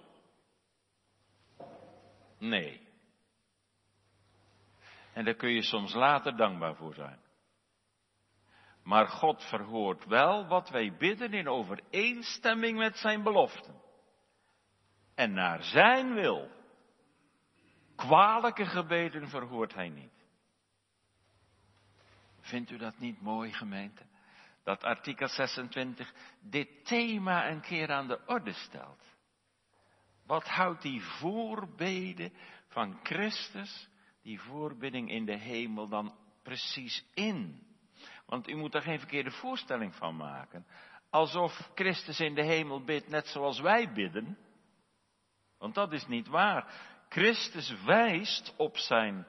Nee. 2.39 2.81
En 5.13 5.25
daar 5.25 5.35
kun 5.35 5.51
je 5.51 5.63
soms 5.63 5.95
later 5.95 6.37
dankbaar 6.37 6.75
voor 6.75 6.95
zijn. 6.95 7.21
Maar 8.83 9.07
God 9.07 9.43
verhoort 9.43 10.05
wel 10.05 10.47
wat 10.47 10.69
wij 10.69 10.97
bidden 10.97 11.33
in 11.33 11.49
overeenstemming 11.49 12.79
met 12.79 12.97
zijn 12.97 13.23
beloften. 13.23 13.83
En 15.15 15.33
naar 15.33 15.63
zijn 15.63 16.15
wil. 16.15 16.56
Kwalijke 17.97 18.67
gebeden 18.67 19.29
verhoort 19.29 19.75
hij 19.75 19.89
niet. 19.89 20.25
Vindt 22.41 22.71
u 22.71 22.77
dat 22.77 22.99
niet 22.99 23.21
mooi, 23.21 23.53
gemeente? 23.53 24.03
Dat 24.63 24.85
artikel 24.85 25.29
26 25.29 26.13
dit 26.41 26.85
thema 26.85 27.51
een 27.51 27.61
keer 27.61 27.93
aan 27.93 28.09
de 28.09 28.21
orde 28.27 28.53
stelt. 28.53 29.05
Wat 30.27 30.49
houdt 30.49 30.83
die 30.83 31.03
voorbeden 31.03 32.33
van 32.69 33.01
Christus, 33.03 33.89
die 34.23 34.41
voorbidding 34.41 35.11
in 35.11 35.25
de 35.25 35.37
hemel 35.37 35.89
dan 35.89 36.15
precies 36.43 37.05
in? 37.15 37.67
Want 38.27 38.49
u 38.49 38.57
moet 38.57 38.75
er 38.75 38.83
geen 38.83 38.99
verkeerde 38.99 39.31
voorstelling 39.31 39.95
van 39.95 40.17
maken. 40.17 40.67
Alsof 41.11 41.71
Christus 41.75 42.21
in 42.21 42.35
de 42.35 42.45
hemel 42.45 42.85
bidt 42.85 43.09
net 43.09 43.27
zoals 43.27 43.61
wij 43.61 43.93
bidden. 43.93 44.39
Want 45.59 45.75
dat 45.75 45.93
is 45.93 46.07
niet 46.07 46.29
waar. 46.29 46.95
Christus 47.09 47.83
wijst 47.85 48.55
op 48.57 48.77
zijn 48.77 49.27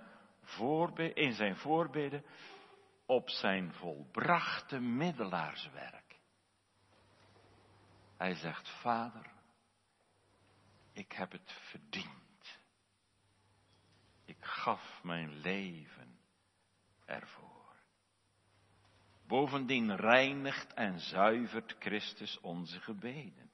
in 1.13 1.33
zijn 1.33 1.55
voorbeden 1.55 2.23
op 3.05 3.29
zijn 3.29 3.73
volbrachte 3.73 4.79
middelaarswerk. 4.79 6.19
Hij 8.17 8.33
zegt, 8.33 8.69
Vader, 8.69 9.31
ik 10.93 11.11
heb 11.11 11.31
het 11.31 11.51
verdiend. 11.69 12.59
Ik 14.25 14.37
gaf 14.39 14.99
mijn 15.03 15.39
leven 15.39 16.19
ervoor. 17.05 17.75
Bovendien 19.27 19.95
reinigt 19.95 20.73
en 20.73 20.99
zuivert 20.99 21.75
Christus 21.79 22.39
onze 22.39 22.79
gebeden. 22.79 23.51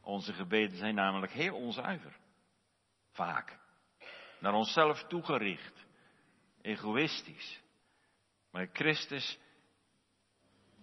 Onze 0.00 0.32
gebeden 0.32 0.76
zijn 0.76 0.94
namelijk 0.94 1.32
heel 1.32 1.56
onzuiver. 1.56 2.17
Vaak. 3.18 3.58
Naar 4.40 4.52
onszelf 4.52 5.04
toegericht. 5.04 5.86
Egoïstisch. 6.60 7.62
Maar 8.50 8.68
Christus 8.72 9.38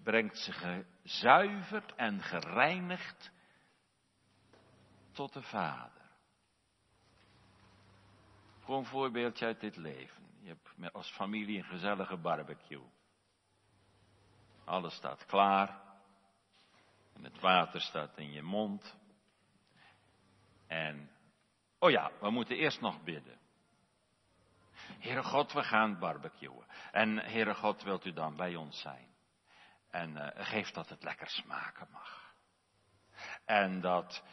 brengt 0.04 0.38
ze 0.38 0.52
gezuiverd 0.52 1.96
en 1.96 2.22
gereinigd 2.22 3.32
tot 5.12 5.34
de 5.34 5.42
Vader. 5.42 6.12
Gewoon 8.64 8.80
een 8.80 8.86
voorbeeldje 8.86 9.46
uit 9.46 9.60
dit 9.60 9.76
leven. 9.76 10.24
Je 10.42 10.48
hebt 10.48 10.94
als 10.94 11.12
familie 11.12 11.58
een 11.58 11.64
gezellige 11.64 12.18
barbecue. 12.18 12.86
Alles 14.66 14.96
staat 14.96 15.26
klaar. 15.26 15.82
En 17.14 17.24
het 17.24 17.40
water 17.40 17.82
staat 17.82 18.18
in 18.18 18.32
je 18.32 18.42
mond. 18.42 18.96
En, 20.68 21.10
oh 21.86 21.92
ja, 21.92 22.12
we 22.20 22.30
moeten 22.30 22.56
eerst 22.56 22.82
nog 22.82 23.04
bidden. 23.04 23.40
Heere 25.00 25.24
God, 25.24 25.54
we 25.54 25.64
gaan 25.64 26.00
barbecuen. 26.00 26.66
En 26.92 27.18
Heere 27.18 27.54
God, 27.54 27.84
wilt 27.84 28.06
u 28.06 28.14
dan 28.14 28.36
bij 28.36 28.56
ons 28.56 28.82
zijn? 28.82 29.08
En 29.90 30.10
uh, 30.10 30.28
geef 30.34 30.72
dat 30.72 30.90
het 30.90 31.04
lekker 31.04 31.30
smaken 31.30 31.88
mag. 31.92 32.34
En 33.46 33.82
dat, 33.82 34.24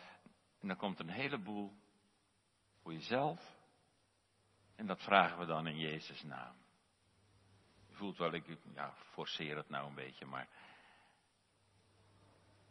en 0.60 0.68
dan 0.68 0.76
komt 0.76 0.98
een 0.98 1.10
heleboel 1.10 1.72
voor 2.82 2.92
jezelf. 2.92 3.40
En 4.76 4.86
dat 4.86 5.02
vragen 5.02 5.38
we 5.38 5.46
dan 5.46 5.66
in 5.66 5.78
Jezus' 5.78 6.22
naam. 6.22 6.56
Je 7.88 7.94
voelt 7.94 8.18
wel, 8.18 8.32
ik 8.32 8.58
ja, 8.74 8.92
forceer 8.94 9.56
het 9.56 9.68
nou 9.68 9.88
een 9.88 9.94
beetje, 9.94 10.26
maar. 10.26 10.48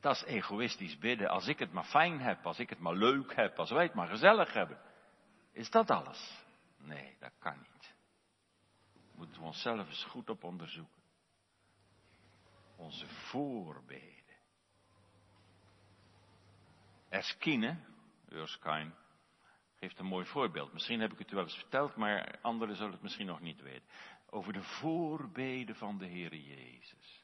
Dat 0.01 0.15
is 0.15 0.23
egoïstisch 0.23 0.97
bidden. 0.97 1.29
Als 1.29 1.47
ik 1.47 1.59
het 1.59 1.71
maar 1.71 1.83
fijn 1.83 2.19
heb, 2.19 2.45
als 2.45 2.59
ik 2.59 2.69
het 2.69 2.79
maar 2.79 2.95
leuk 2.95 3.35
heb, 3.35 3.59
als 3.59 3.71
wij 3.71 3.83
het 3.83 3.93
maar 3.93 4.07
gezellig 4.07 4.53
hebben. 4.53 4.79
Is 5.51 5.69
dat 5.69 5.89
alles? 5.89 6.43
Nee, 6.77 7.15
dat 7.19 7.31
kan 7.39 7.57
niet. 7.57 7.93
Moeten 9.15 9.41
we 9.41 9.47
onszelf 9.47 9.87
eens 9.87 10.03
goed 10.03 10.29
op 10.29 10.43
onderzoeken. 10.43 11.01
Onze 12.75 13.07
voorbeden. 13.07 14.35
Erskine, 17.09 17.77
Erskine, 18.29 18.91
geeft 19.75 19.99
een 19.99 20.05
mooi 20.05 20.25
voorbeeld. 20.25 20.73
Misschien 20.73 20.99
heb 20.99 21.11
ik 21.11 21.19
het 21.19 21.31
u 21.31 21.35
wel 21.35 21.43
eens 21.43 21.57
verteld, 21.57 21.95
maar 21.95 22.39
anderen 22.41 22.75
zullen 22.75 22.91
het 22.91 23.01
misschien 23.01 23.25
nog 23.25 23.39
niet 23.39 23.61
weten. 23.61 23.89
Over 24.29 24.53
de 24.53 24.63
voorbeden 24.63 25.75
van 25.75 25.97
de 25.97 26.05
Heer 26.05 26.35
Jezus. 26.35 27.20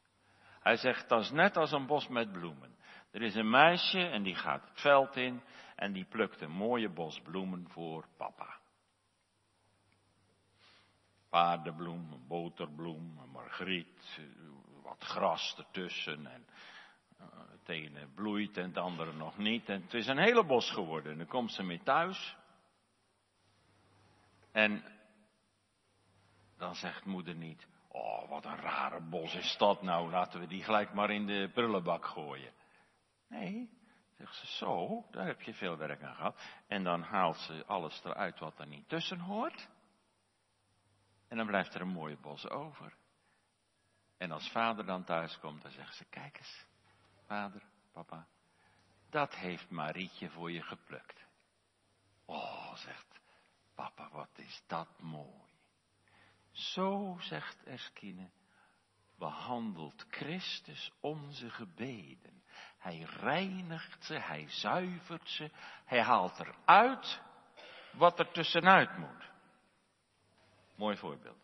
Hij 0.67 0.77
zegt, 0.77 1.09
dat 1.09 1.21
is 1.21 1.31
net 1.31 1.57
als 1.57 1.71
een 1.71 1.85
bos 1.85 2.07
met 2.07 2.31
bloemen. 2.31 2.75
Er 3.11 3.21
is 3.21 3.35
een 3.35 3.49
meisje 3.49 3.99
en 3.99 4.23
die 4.23 4.35
gaat 4.35 4.69
het 4.69 4.81
veld 4.81 5.15
in 5.15 5.41
en 5.75 5.93
die 5.93 6.05
plukt 6.05 6.41
een 6.41 6.51
mooie 6.51 6.89
bos 6.89 7.21
bloemen 7.21 7.69
voor 7.69 8.07
papa 8.17 8.57
paardenbloem, 11.29 12.11
een 12.11 12.27
boterbloem, 12.27 13.17
een 13.17 13.29
margriet, 13.29 14.19
wat 14.83 15.03
gras 15.03 15.55
ertussen. 15.57 16.27
En 16.27 16.47
uh, 17.19 17.25
het 17.51 17.69
ene 17.69 18.07
bloeit 18.15 18.57
en 18.57 18.67
het 18.67 18.77
andere 18.77 19.13
nog 19.13 19.37
niet. 19.37 19.69
En 19.69 19.81
het 19.81 19.93
is 19.93 20.07
een 20.07 20.17
hele 20.17 20.45
bos 20.45 20.71
geworden. 20.71 21.11
En 21.11 21.17
dan 21.17 21.27
komt 21.27 21.51
ze 21.51 21.63
mee 21.63 21.81
thuis. 21.83 22.35
En 24.51 24.83
dan 26.57 26.75
zegt 26.75 27.05
moeder 27.05 27.35
niet, 27.35 27.67
oh 27.97 28.29
wat 28.29 28.45
een 28.45 28.59
rare 28.61 29.01
bos 29.01 29.35
is 29.35 29.55
dat 29.57 29.81
nou, 29.81 30.09
laten 30.09 30.39
we 30.39 30.47
die 30.47 30.63
gelijk 30.63 30.93
maar 30.93 31.11
in 31.11 31.25
de 31.25 31.49
prullenbak 31.53 32.05
gooien. 32.05 32.53
Nee, 33.27 33.69
zegt 34.17 34.35
ze, 34.35 34.47
zo, 34.47 35.05
daar 35.11 35.25
heb 35.25 35.41
je 35.41 35.53
veel 35.53 35.77
werk 35.77 36.03
aan 36.03 36.15
gehad. 36.15 36.41
En 36.67 36.83
dan 36.83 37.01
haalt 37.01 37.37
ze 37.37 37.63
alles 37.65 38.03
eruit 38.03 38.39
wat 38.39 38.59
er 38.59 38.67
niet 38.67 38.89
tussen 38.89 39.19
hoort. 39.19 39.69
En 41.27 41.37
dan 41.37 41.45
blijft 41.45 41.73
er 41.73 41.81
een 41.81 41.87
mooie 41.87 42.17
bos 42.17 42.49
over. 42.49 42.93
En 44.17 44.31
als 44.31 44.51
vader 44.51 44.85
dan 44.85 45.03
thuis 45.03 45.39
komt, 45.39 45.61
dan 45.61 45.71
zegt 45.71 45.95
ze, 45.95 46.05
kijk 46.05 46.37
eens, 46.37 46.65
vader, 47.25 47.61
papa, 47.91 48.27
dat 49.09 49.35
heeft 49.35 49.69
Marietje 49.69 50.29
voor 50.29 50.51
je 50.51 50.61
geplukt. 50.61 51.25
Oh, 52.25 52.75
zegt 52.75 53.19
papa, 53.75 54.09
wat 54.11 54.29
is 54.35 54.63
dat 54.67 54.87
mooi. 54.99 55.46
Zo, 56.57 57.17
zegt 57.19 57.63
Erskine, 57.63 58.29
behandelt 59.17 60.05
Christus 60.09 60.91
onze 60.99 61.49
gebeden. 61.49 62.43
Hij 62.77 62.99
reinigt 62.99 64.03
ze, 64.03 64.13
hij 64.19 64.49
zuivert 64.49 65.29
ze, 65.29 65.51
hij 65.85 66.01
haalt 66.01 66.39
eruit 66.39 67.21
wat 67.91 68.19
er 68.19 68.31
tussenuit 68.31 68.97
moet. 68.97 69.31
Mooi 70.75 70.97
voorbeeld. 70.97 71.37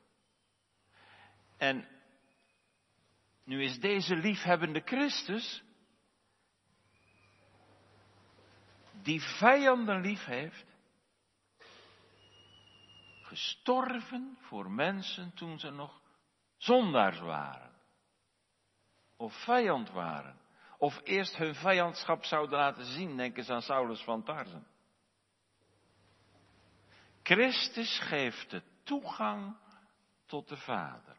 En 1.58 1.88
nu 3.44 3.64
is 3.64 3.80
deze 3.80 4.16
liefhebbende 4.16 4.82
Christus, 4.86 5.64
die 9.02 9.22
vijanden 9.22 10.02
lief 10.02 10.26
heeft, 10.26 10.73
gestorven 13.34 14.38
voor 14.40 14.72
mensen 14.72 15.34
toen 15.34 15.60
ze 15.60 15.70
nog 15.70 16.02
zondaars 16.58 17.20
waren. 17.20 17.72
Of 19.18 19.44
vijand 19.44 19.90
waren. 19.90 20.40
Of 20.78 21.02
eerst 21.04 21.38
hun 21.38 21.56
vijandschap 21.56 22.24
zouden 22.24 22.60
laten 22.60 22.86
zien, 22.86 23.18
denk 23.18 23.38
eens 23.38 23.50
aan 23.50 23.62
Saulus 23.62 24.04
van 24.04 24.24
Tarsen. 24.24 24.68
Christus 27.24 28.00
geeft 28.00 28.52
het 28.52 28.66
toegang 28.84 29.56
tot 30.26 30.48
de 30.48 30.58
Vader. 30.58 31.18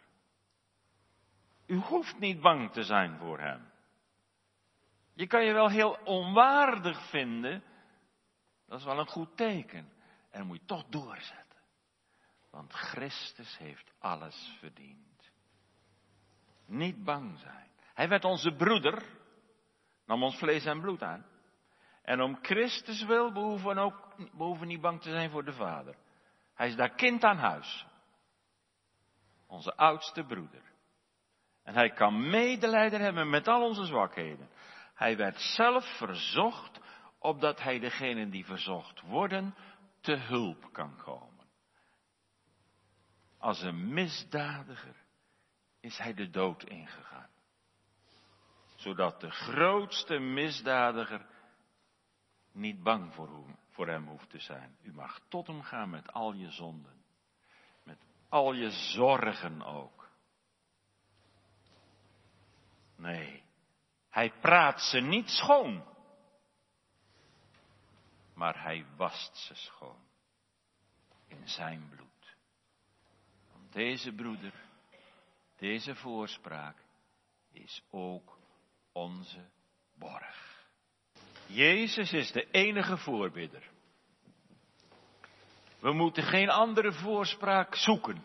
U 1.67 1.77
hoeft 1.77 2.19
niet 2.19 2.41
bang 2.41 2.73
te 2.73 2.83
zijn 2.83 3.19
voor 3.19 3.41
Hem. 3.41 3.71
Je 5.15 5.27
kan 5.27 5.45
je 5.45 5.53
wel 5.53 5.71
heel 5.71 5.99
onwaardig 6.05 7.09
vinden. 7.09 7.63
Dat 8.67 8.79
is 8.79 8.85
wel 8.85 8.99
een 8.99 9.07
goed 9.07 9.37
teken. 9.37 9.93
En 10.31 10.39
dan 10.39 10.47
moet 10.47 10.61
je 10.61 10.67
toch 10.67 10.85
doorzetten. 10.85 11.54
Want 12.55 12.73
Christus 12.73 13.59
heeft 13.59 13.93
alles 13.99 14.57
verdiend. 14.59 15.31
Niet 16.67 17.05
bang 17.05 17.39
zijn. 17.39 17.71
Hij 17.95 18.09
werd 18.09 18.25
onze 18.25 18.55
broeder, 18.55 19.03
nam 20.07 20.23
ons 20.23 20.39
vlees 20.39 20.65
en 20.65 20.81
bloed 20.81 21.03
aan. 21.03 21.27
En 22.03 22.21
om 22.21 22.39
Christus 22.43 23.05
wil 23.05 23.33
behoeven 23.33 23.75
we 23.75 23.81
ook 23.81 24.15
behoeven 24.33 24.67
niet 24.67 24.81
bang 24.81 25.01
te 25.01 25.11
zijn 25.11 25.31
voor 25.31 25.45
de 25.45 25.53
Vader. 25.53 25.97
Hij 26.55 26.69
is 26.69 26.77
daar 26.77 26.95
kind 26.95 27.25
aan 27.25 27.39
huis. 27.39 27.87
Onze 29.47 29.77
oudste 29.77 30.25
broeder. 30.25 30.63
En 31.63 31.75
hij 31.75 31.91
kan 31.91 32.31
medelijden 32.31 33.01
hebben 33.01 33.31
met 33.31 33.49
al 33.49 33.63
onze 33.63 33.85
zwakheden. 33.85 34.49
Hij 34.95 35.17
werd 35.17 35.41
zelf 35.41 35.97
verzocht, 35.97 36.81
opdat 37.19 37.63
hij 37.63 37.79
degenen 37.79 38.31
die 38.31 38.45
verzocht 38.45 39.01
worden, 39.01 39.55
te 40.01 40.17
hulp 40.17 40.73
kan 40.73 40.97
komen. 40.97 41.34
Als 43.45 43.63
een 43.63 43.95
misdadiger 43.95 44.97
is 45.81 45.99
hij 45.99 46.15
de 46.15 46.31
dood 46.31 46.63
ingegaan. 46.63 47.31
Zodat 48.77 49.21
de 49.21 49.31
grootste 49.31 50.19
misdadiger 50.19 51.27
niet 52.53 52.83
bang 52.83 53.15
voor 53.71 53.89
hem 53.89 54.07
hoeft 54.07 54.31
te 54.31 54.39
zijn. 54.39 54.77
U 54.83 54.93
mag 54.93 55.21
tot 55.29 55.47
hem 55.47 55.63
gaan 55.63 55.91
met 55.91 56.13
al 56.13 56.33
je 56.33 56.51
zonden. 56.51 57.05
Met 57.83 57.99
al 58.29 58.53
je 58.53 58.71
zorgen 58.71 59.63
ook. 59.63 60.11
Nee, 62.97 63.43
hij 64.09 64.33
praat 64.41 64.81
ze 64.81 65.01
niet 65.01 65.29
schoon. 65.29 65.85
Maar 68.35 68.63
hij 68.63 68.87
wast 68.97 69.37
ze 69.37 69.55
schoon. 69.55 70.07
In 71.27 71.49
zijn 71.49 71.89
bloed. 71.89 72.04
Deze 73.75 74.13
broeder, 74.13 74.53
deze 75.59 75.95
voorspraak 75.95 76.77
is 77.53 77.83
ook 77.91 78.39
onze 78.93 79.49
borg. 79.95 80.67
Jezus 81.47 82.13
is 82.13 82.33
de 82.33 82.51
enige 82.51 82.97
voorbidder. 82.97 83.71
We 85.81 85.93
moeten 85.93 86.23
geen 86.23 86.51
andere 86.51 86.93
voorspraak 86.93 87.75
zoeken. 87.75 88.25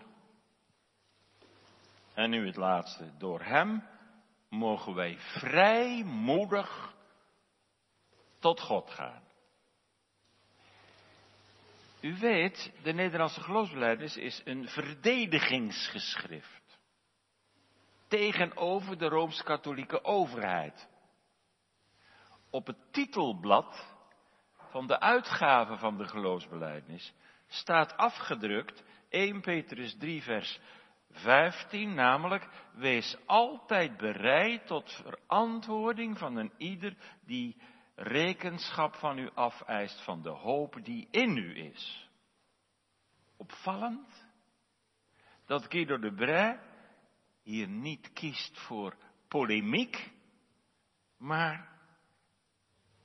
En 2.14 2.30
nu 2.30 2.45
het 2.45 2.56
laatste. 2.56 3.12
Door 3.18 3.41
Hem 3.41 3.84
mogen 4.50 4.93
wij 4.95 5.18
vrijmoedig 5.20 6.95
tot 8.39 8.60
God 8.60 8.89
gaan. 8.89 9.28
U 12.02 12.18
weet, 12.18 12.74
de 12.84 12.93
Nederlandse 12.93 13.41
geloofsbelijdenis 13.41 14.18
is 14.18 14.41
een 14.45 14.68
verdedigingsgeschrift. 14.68 16.80
Tegenover 18.08 18.97
de 18.97 19.08
Rooms-Katholieke 19.08 20.04
overheid. 20.04 20.88
Op 22.50 22.68
het 22.68 22.78
titelblad 22.91 23.97
van 24.70 24.88
de 24.88 25.00
uitgave 25.00 25.78
van 25.78 25.97
de 25.97 26.08
geloofsbelijdenis 26.08 27.14
staat 27.47 27.97
afgedrukt 27.97 28.84
1 29.10 29.41
Petrus 29.41 29.95
3 29.97 30.24
vers 30.24 30.60
15, 31.12 31.93
namelijk, 31.93 32.47
wees 32.74 33.18
altijd 33.26 33.97
bereid 33.97 34.68
tot 34.68 34.91
verantwoording 34.91 36.18
van 36.18 36.36
een 36.36 36.54
ieder 36.58 36.95
die 37.26 37.62
rekenschap 38.02 38.95
van 38.95 39.18
u 39.18 39.30
afeist 39.34 40.02
van 40.04 40.22
de 40.22 40.30
hoop 40.30 40.80
die 40.84 41.08
in 41.12 41.38
u 41.38 41.58
is. 41.58 42.10
Opvallend 43.38 44.28
dat 45.45 45.66
Guido 45.70 46.00
de 46.00 46.14
Bray 46.14 46.60
hier 47.43 47.68
niet 47.68 48.14
kiest 48.14 48.60
voor 48.60 48.95
polemiek, 49.28 50.12
maar 51.18 51.70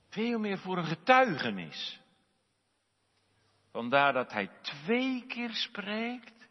veel 0.09 0.39
meer 0.39 0.57
voor 0.57 0.77
een 0.77 0.85
getuigenis. 0.85 1.99
Vandaar 3.71 4.13
dat 4.13 4.31
hij 4.31 4.49
twee 4.61 5.25
keer 5.25 5.53
spreekt 5.53 6.47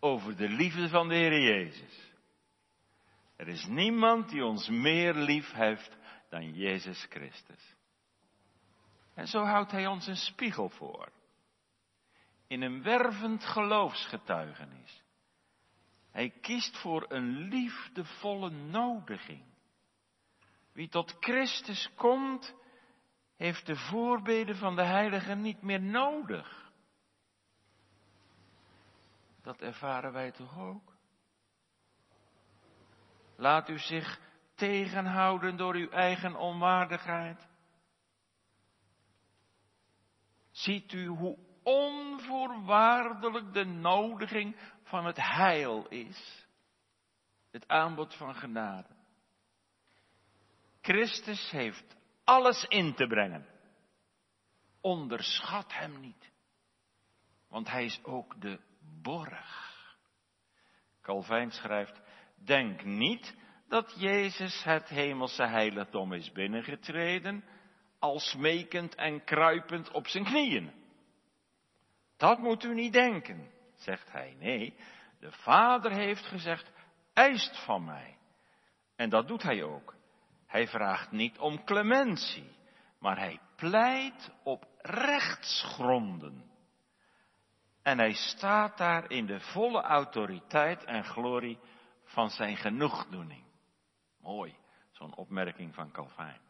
over 0.00 0.36
de 0.36 0.48
liefde 0.48 0.88
van 0.88 1.08
de 1.08 1.14
Heer 1.14 1.40
Jezus. 1.40 2.12
Er 3.36 3.48
is 3.48 3.66
niemand 3.66 4.28
die 4.28 4.44
ons 4.44 4.68
meer 4.68 5.14
lief 5.14 5.52
heeft 5.52 5.97
dan 6.28 6.52
Jezus 6.52 7.06
Christus. 7.08 7.76
En 9.14 9.26
zo 9.26 9.42
houdt 9.44 9.70
hij 9.70 9.86
ons 9.86 10.06
een 10.06 10.16
spiegel 10.16 10.68
voor. 10.68 11.12
In 12.46 12.62
een 12.62 12.82
wervend 12.82 13.44
geloofsgetuigenis. 13.44 15.02
Hij 16.10 16.30
kiest 16.30 16.78
voor 16.78 17.04
een 17.08 17.48
liefdevolle 17.48 18.50
nodiging. 18.50 19.44
Wie 20.72 20.88
tot 20.88 21.16
Christus 21.20 21.90
komt, 21.94 22.54
heeft 23.36 23.66
de 23.66 23.76
voorbeden 23.76 24.56
van 24.56 24.76
de 24.76 24.84
heiligen 24.84 25.40
niet 25.40 25.62
meer 25.62 25.80
nodig. 25.80 26.72
Dat 29.42 29.60
ervaren 29.60 30.12
wij 30.12 30.32
toch 30.32 30.58
ook? 30.58 30.96
Laat 33.36 33.68
u 33.68 33.78
zich 33.78 34.27
tegenhouden 34.58 35.56
door 35.56 35.74
uw 35.74 35.88
eigen 35.88 36.36
onwaardigheid? 36.36 37.48
Ziet 40.50 40.92
u 40.92 41.06
hoe 41.06 41.38
onvoorwaardelijk 41.62 43.52
de 43.52 43.64
nodiging 43.64 44.56
van 44.82 45.06
het 45.06 45.16
heil 45.16 45.88
is? 45.88 46.46
Het 47.50 47.68
aanbod 47.68 48.14
van 48.14 48.34
genade. 48.34 48.96
Christus 50.80 51.50
heeft 51.50 51.96
alles 52.24 52.64
in 52.64 52.94
te 52.94 53.06
brengen. 53.06 53.46
Onderschat 54.80 55.72
hem 55.72 56.00
niet, 56.00 56.32
want 57.48 57.68
hij 57.68 57.84
is 57.84 58.00
ook 58.04 58.40
de 58.40 58.60
borg. 59.02 59.66
Calvijn 61.02 61.50
schrijft, 61.50 62.00
denk 62.34 62.84
niet 62.84 63.36
dat 63.68 63.94
Jezus 63.96 64.64
het 64.64 64.88
hemelse 64.88 65.46
heiligdom 65.46 66.12
is 66.12 66.32
binnengetreden, 66.32 67.44
al 67.98 68.18
smekend 68.18 68.94
en 68.94 69.24
kruipend 69.24 69.90
op 69.90 70.06
zijn 70.06 70.24
knieën. 70.24 70.72
Dat 72.16 72.38
moet 72.38 72.64
u 72.64 72.74
niet 72.74 72.92
denken, 72.92 73.50
zegt 73.76 74.12
hij. 74.12 74.36
Nee, 74.38 74.74
de 75.20 75.32
Vader 75.32 75.92
heeft 75.92 76.26
gezegd, 76.26 76.70
eist 77.12 77.64
van 77.64 77.84
mij. 77.84 78.16
En 78.96 79.10
dat 79.10 79.28
doet 79.28 79.42
hij 79.42 79.62
ook. 79.62 79.94
Hij 80.46 80.68
vraagt 80.68 81.10
niet 81.10 81.38
om 81.38 81.64
clementie, 81.64 82.56
maar 82.98 83.18
hij 83.18 83.40
pleit 83.56 84.30
op 84.42 84.66
rechtsgronden. 84.78 86.50
En 87.82 87.98
hij 87.98 88.12
staat 88.12 88.78
daar 88.78 89.10
in 89.10 89.26
de 89.26 89.40
volle 89.40 89.82
autoriteit 89.82 90.84
en 90.84 91.04
glorie 91.04 91.58
van 92.04 92.30
zijn 92.30 92.56
genoegdoening. 92.56 93.47
Mooi, 94.20 94.56
zo'n 94.90 95.14
opmerking 95.14 95.74
van 95.74 95.90
Calvijn. 95.90 96.40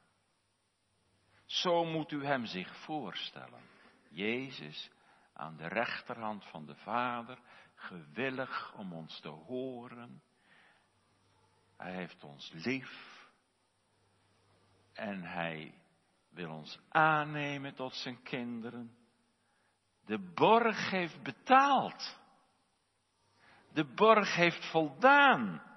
Zo 1.44 1.84
moet 1.84 2.10
u 2.12 2.24
hem 2.24 2.46
zich 2.46 2.76
voorstellen. 2.76 3.62
Jezus 4.08 4.90
aan 5.32 5.56
de 5.56 5.66
rechterhand 5.66 6.44
van 6.44 6.66
de 6.66 6.74
Vader, 6.74 7.38
gewillig 7.74 8.74
om 8.74 8.92
ons 8.92 9.20
te 9.20 9.28
horen. 9.28 10.22
Hij 11.76 11.94
heeft 11.94 12.24
ons 12.24 12.50
lief. 12.52 13.26
En 14.92 15.22
hij 15.22 15.74
wil 16.30 16.50
ons 16.50 16.80
aannemen 16.88 17.74
tot 17.74 17.94
zijn 17.94 18.22
kinderen. 18.22 18.96
De 20.04 20.18
borg 20.18 20.90
heeft 20.90 21.22
betaald. 21.22 22.20
De 23.72 23.84
borg 23.84 24.34
heeft 24.34 24.70
voldaan. 24.70 25.67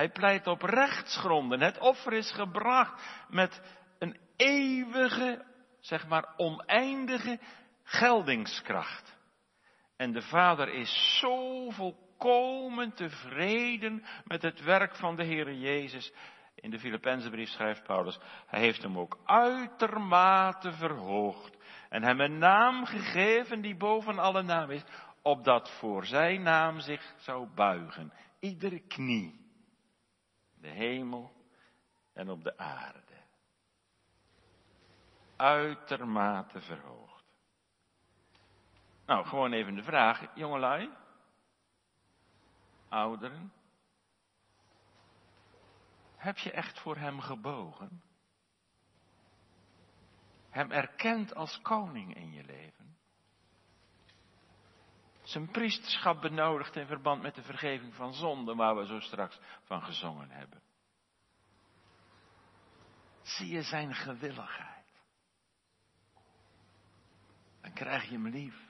Hij 0.00 0.10
pleit 0.10 0.46
op 0.46 0.62
rechtsgronden. 0.62 1.60
Het 1.60 1.78
offer 1.78 2.12
is 2.12 2.32
gebracht 2.32 3.24
met 3.28 3.62
een 3.98 4.16
eeuwige, 4.36 5.44
zeg 5.80 6.08
maar 6.08 6.34
oneindige 6.36 7.38
geldingskracht. 7.82 9.16
En 9.96 10.12
de 10.12 10.22
Vader 10.22 10.68
is 10.68 11.18
zo 11.18 11.70
volkomen 11.70 12.94
tevreden 12.94 14.04
met 14.24 14.42
het 14.42 14.60
werk 14.60 14.96
van 14.96 15.16
de 15.16 15.24
Heer 15.24 15.52
Jezus. 15.54 16.12
In 16.54 16.70
de 16.70 16.78
Filippenzenbrief 16.78 17.48
schrijft 17.48 17.82
Paulus, 17.82 18.18
hij 18.46 18.60
heeft 18.60 18.82
hem 18.82 18.98
ook 18.98 19.18
uitermate 19.24 20.72
verhoogd 20.72 21.56
en 21.88 22.02
hem 22.02 22.20
een 22.20 22.38
naam 22.38 22.84
gegeven 22.84 23.60
die 23.60 23.76
boven 23.76 24.18
alle 24.18 24.42
naam 24.42 24.70
is, 24.70 24.84
opdat 25.22 25.70
voor 25.78 26.06
zijn 26.06 26.42
naam 26.42 26.80
zich 26.80 27.14
zou 27.16 27.48
buigen 27.54 28.12
iedere 28.38 28.80
knie 28.86 29.40
de 30.60 30.68
hemel 30.68 31.32
en 32.12 32.30
op 32.30 32.44
de 32.44 32.58
aarde. 32.58 33.18
Uitermate 35.36 36.60
verhoogd. 36.60 37.24
Nou, 39.06 39.26
gewoon 39.26 39.52
even 39.52 39.74
de 39.74 39.82
vraag, 39.82 40.34
jongelui, 40.34 40.90
ouderen, 42.88 43.52
heb 46.16 46.38
je 46.38 46.50
echt 46.50 46.78
voor 46.78 46.96
hem 46.96 47.20
gebogen? 47.20 48.02
Hem 50.50 50.70
erkend 50.70 51.34
als 51.34 51.60
koning 51.60 52.14
in 52.14 52.32
je 52.32 52.44
leven? 52.44 52.98
Zijn 55.30 55.50
priesterschap 55.50 56.20
benodigt 56.20 56.76
in 56.76 56.86
verband 56.86 57.22
met 57.22 57.34
de 57.34 57.42
vergeving 57.42 57.94
van 57.94 58.14
zonden, 58.14 58.56
waar 58.56 58.76
we 58.76 58.86
zo 58.86 59.00
straks 59.00 59.38
van 59.62 59.82
gezongen 59.82 60.30
hebben. 60.30 60.62
Zie 63.22 63.48
je 63.48 63.62
zijn 63.62 63.94
gewilligheid. 63.94 64.86
Dan 67.60 67.72
krijg 67.72 68.04
je 68.04 68.12
hem 68.12 68.28
lief. 68.28 68.68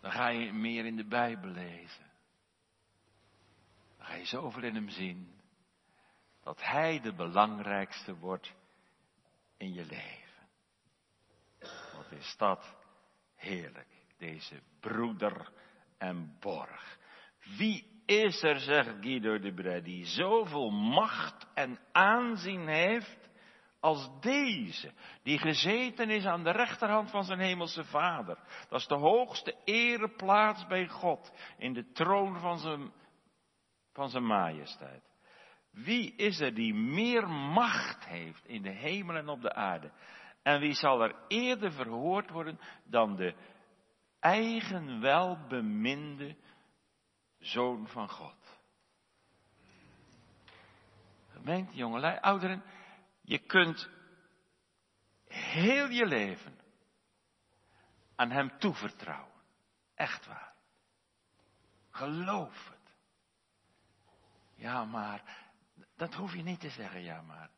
Dan 0.00 0.12
ga 0.12 0.28
je 0.28 0.52
meer 0.52 0.84
in 0.84 0.96
de 0.96 1.06
Bijbel 1.06 1.50
lezen. 1.50 2.10
Dan 3.96 4.06
ga 4.06 4.14
je 4.14 4.24
zoveel 4.24 4.62
in 4.62 4.74
hem 4.74 4.88
zien. 4.88 5.40
Dat 6.42 6.62
hij 6.62 7.00
de 7.00 7.14
belangrijkste 7.14 8.16
wordt 8.16 8.52
in 9.56 9.72
je 9.72 9.84
leven. 9.84 10.48
Wat 11.96 12.10
is 12.10 12.34
dat 12.36 12.74
heerlijk 13.34 13.97
deze 14.18 14.60
broeder 14.80 15.52
en 15.98 16.36
borg. 16.40 16.98
Wie 17.56 18.02
is 18.06 18.42
er, 18.42 18.58
zegt 18.58 18.94
Guido 19.00 19.38
de 19.38 19.54
Bray, 19.54 19.82
die 19.82 20.06
zoveel 20.06 20.70
macht 20.70 21.46
en 21.54 21.78
aanzien 21.92 22.68
heeft 22.68 23.28
als 23.80 24.10
deze, 24.20 24.92
die 25.22 25.38
gezeten 25.38 26.10
is 26.10 26.24
aan 26.26 26.44
de 26.44 26.50
rechterhand 26.50 27.10
van 27.10 27.24
zijn 27.24 27.38
hemelse 27.38 27.84
Vader. 27.84 28.38
Dat 28.68 28.80
is 28.80 28.86
de 28.86 28.94
hoogste 28.94 29.56
ereplaats 29.64 30.66
bij 30.66 30.88
God, 30.88 31.32
in 31.58 31.72
de 31.72 31.92
troon 31.92 32.40
van 32.40 32.58
zijn, 32.58 32.92
van 33.92 34.08
zijn 34.08 34.26
majesteit. 34.26 35.02
Wie 35.70 36.14
is 36.16 36.40
er 36.40 36.54
die 36.54 36.74
meer 36.74 37.28
macht 37.28 38.04
heeft 38.04 38.46
in 38.46 38.62
de 38.62 38.70
hemel 38.70 39.16
en 39.16 39.28
op 39.28 39.40
de 39.40 39.54
aarde? 39.54 39.90
En 40.42 40.60
wie 40.60 40.74
zal 40.74 41.02
er 41.02 41.14
eerder 41.28 41.72
verhoord 41.72 42.30
worden 42.30 42.60
dan 42.84 43.16
de 43.16 43.34
eigen 44.20 45.00
welbeminde 45.00 46.36
Zoon 47.38 47.88
van 47.88 48.08
God? 48.08 48.60
Gemeente, 51.28 51.74
jongelui, 51.74 52.18
ouderen, 52.18 52.62
je 53.20 53.38
kunt 53.38 53.88
heel 55.28 55.88
je 55.88 56.06
leven 56.06 56.58
aan 58.14 58.30
Hem 58.30 58.58
toevertrouwen. 58.58 59.42
Echt 59.94 60.26
waar. 60.26 60.54
Geloof 61.90 62.68
het. 62.68 62.94
Ja, 64.54 64.84
maar 64.84 65.46
dat 65.96 66.14
hoef 66.14 66.34
je 66.34 66.42
niet 66.42 66.60
te 66.60 66.70
zeggen, 66.70 67.02
ja, 67.02 67.22
maar. 67.22 67.50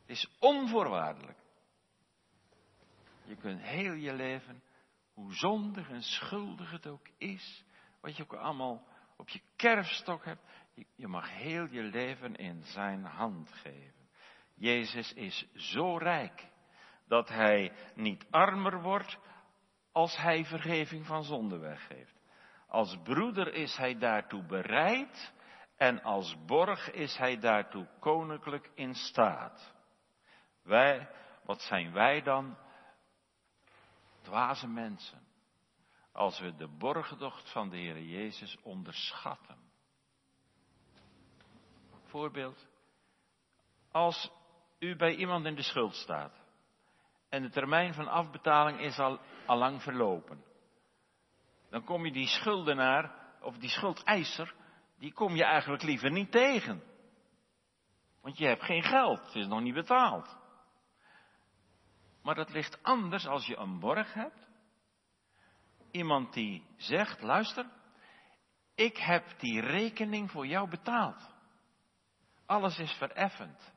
Het 0.00 0.18
is 0.18 0.30
onvoorwaardelijk. 0.38 1.38
Je 3.24 3.36
kunt 3.36 3.60
heel 3.60 3.92
je 3.92 4.12
leven, 4.12 4.62
hoe 5.20 5.34
zondig 5.34 5.90
en 5.90 6.02
schuldig 6.02 6.70
het 6.70 6.86
ook 6.86 7.08
is, 7.18 7.64
wat 8.00 8.16
je 8.16 8.22
ook 8.22 8.34
allemaal 8.34 8.86
op 9.16 9.28
je 9.28 9.40
kerfstok 9.56 10.24
hebt, 10.24 10.42
je 10.96 11.08
mag 11.08 11.30
heel 11.30 11.66
je 11.70 11.82
leven 11.82 12.36
in 12.36 12.62
zijn 12.62 13.04
hand 13.04 13.52
geven. 13.52 14.08
Jezus 14.54 15.12
is 15.12 15.46
zo 15.54 15.96
rijk 15.96 16.48
dat 17.06 17.28
hij 17.28 17.72
niet 17.94 18.26
armer 18.30 18.82
wordt 18.82 19.18
als 19.92 20.16
hij 20.16 20.44
vergeving 20.44 21.06
van 21.06 21.24
zonde 21.24 21.58
weggeeft. 21.58 22.20
Als 22.66 22.98
broeder 23.02 23.54
is 23.54 23.76
hij 23.76 23.98
daartoe 23.98 24.42
bereid 24.42 25.32
en 25.76 26.02
als 26.02 26.36
borg 26.46 26.90
is 26.90 27.16
hij 27.16 27.38
daartoe 27.38 27.88
koninklijk 27.98 28.70
in 28.74 28.94
staat. 28.94 29.74
Wij, 30.62 31.08
wat 31.44 31.60
zijn 31.62 31.92
wij 31.92 32.22
dan? 32.22 32.56
Dwaze 34.30 34.68
mensen. 34.68 35.18
Als 36.12 36.40
we 36.40 36.54
de 36.54 36.68
borgdocht 36.68 37.52
van 37.52 37.68
de 37.68 37.76
Heer 37.76 38.02
Jezus 38.02 38.56
onderschatten. 38.62 39.56
Voorbeeld. 42.04 42.68
Als 43.90 44.30
u 44.78 44.96
bij 44.96 45.14
iemand 45.14 45.46
in 45.46 45.54
de 45.54 45.62
schuld 45.62 45.94
staat 45.94 46.32
en 47.28 47.42
de 47.42 47.50
termijn 47.50 47.94
van 47.94 48.08
afbetaling 48.08 48.80
is 48.80 48.98
al, 48.98 49.20
lang 49.46 49.82
verlopen, 49.82 50.44
dan 51.70 51.84
kom 51.84 52.04
je 52.04 52.12
die 52.12 52.28
schuldenaar 52.28 53.14
of 53.40 53.56
die 53.56 53.70
schuldeiser, 53.70 54.54
die 54.98 55.12
kom 55.12 55.36
je 55.36 55.44
eigenlijk 55.44 55.82
liever 55.82 56.10
niet 56.10 56.30
tegen. 56.30 56.82
Want 58.20 58.38
je 58.38 58.46
hebt 58.46 58.62
geen 58.62 58.82
geld, 58.82 59.20
het 59.20 59.34
is 59.34 59.46
nog 59.46 59.60
niet 59.60 59.74
betaald. 59.74 60.39
Maar 62.30 62.38
dat 62.38 62.54
ligt 62.54 62.82
anders 62.82 63.26
als 63.26 63.46
je 63.46 63.56
een 63.56 63.78
borg 63.78 64.14
hebt. 64.14 64.48
Iemand 65.90 66.32
die 66.32 66.66
zegt, 66.76 67.22
luister, 67.22 67.66
ik 68.74 68.96
heb 68.96 69.38
die 69.38 69.60
rekening 69.60 70.30
voor 70.30 70.46
jou 70.46 70.68
betaald. 70.68 71.34
Alles 72.46 72.78
is 72.78 72.92
vereffend 72.92 73.72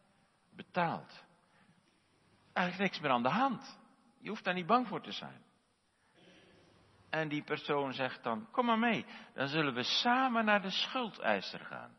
betaald. 0.56 1.24
Eigenlijk 2.54 2.89
niks 2.89 3.04
meer 3.04 3.12
aan 3.12 3.24
de 3.24 3.30
hand. 3.30 3.80
Je 4.20 4.30
hoeft 4.30 4.43
daar 4.43 4.54
niet 4.54 4.66
bang 4.66 4.88
voor 4.88 5.01
te 5.01 5.12
zijn. 5.12 5.43
En 7.10 7.28
die 7.28 7.43
persoon 7.43 7.93
zegt 7.93 8.24
dan, 8.24 8.51
kom 8.51 8.66
maar 8.66 8.80
mee, 8.80 9.06
dan 9.34 9.47
zullen 9.47 9.74
we 9.74 9.84
samen 9.84 10.45
naar 10.45 10.62
de 10.62 10.72
schuldeiser 10.72 11.60
gaan. 11.60 11.97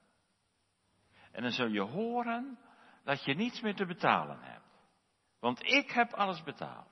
En 1.32 1.42
dan 1.42 1.52
zul 1.52 1.68
je 1.68 1.82
horen 1.82 2.59
dat 3.05 3.24
je 3.24 3.34
niets 3.34 3.61
meer 3.61 3.74
te 3.74 3.86
betalen 3.86 4.40
hebt. 4.40 4.63
Want 5.45 5.62
ik 5.62 5.90
heb 5.90 6.12
alles 6.12 6.42
betaald. 6.42 6.88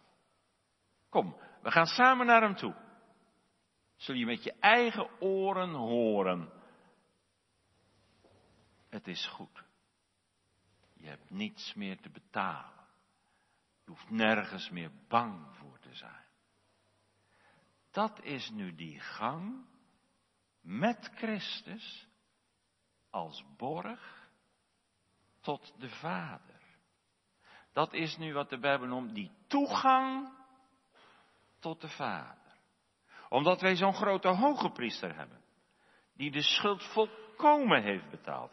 Kom, 1.09 1.37
we 1.63 1.71
gaan 1.71 1.87
samen 1.87 2.27
naar 2.27 2.43
hem 2.43 2.55
toe. 2.55 2.75
Zul 3.97 4.15
je 4.15 4.27
met 4.27 4.43
je 4.43 4.53
eigen 4.53 5.21
oren 5.21 5.71
horen. 5.71 6.53
Het 8.89 9.07
is 9.07 9.27
goed. 9.27 9.65
Je 10.95 11.07
hebt 11.07 11.31
niets 11.31 11.75
meer 11.75 12.01
te 12.01 12.11
betalen. 12.11 12.87
Je 13.85 13.91
hoeft 13.91 14.11
nergens 14.11 14.71
meer 14.71 14.91
bang 15.09 15.57
voor 15.57 15.79
te 15.79 15.95
zijn. 15.95 16.27
Dat 17.91 18.23
is 18.23 18.51
nu 18.51 18.75
die 18.75 19.01
gang 19.01 19.67
met 20.61 21.11
Christus 21.15 22.09
als 23.11 23.45
borg 23.57 24.31
tot 25.41 25.75
de 25.81 25.91
Vader. 25.91 26.52
Dat 27.73 27.93
is 27.93 28.17
nu 28.17 28.33
wat 28.33 28.51
de 28.51 28.59
Bijbel 28.59 28.87
noemt 28.87 29.15
die 29.15 29.31
toegang 29.47 30.33
tot 31.61 31.81
de 31.81 31.89
Vader. 31.89 32.37
Omdat 33.29 33.61
wij 33.61 33.77
zo'n 33.77 33.95
grote 33.95 34.29
hoge 34.29 34.71
priester 34.71 35.17
hebben, 35.17 35.41
die 36.15 36.31
de 36.31 36.43
schuld 36.43 36.85
volkomen 36.85 37.83
heeft 37.83 38.11
betaald. 38.11 38.53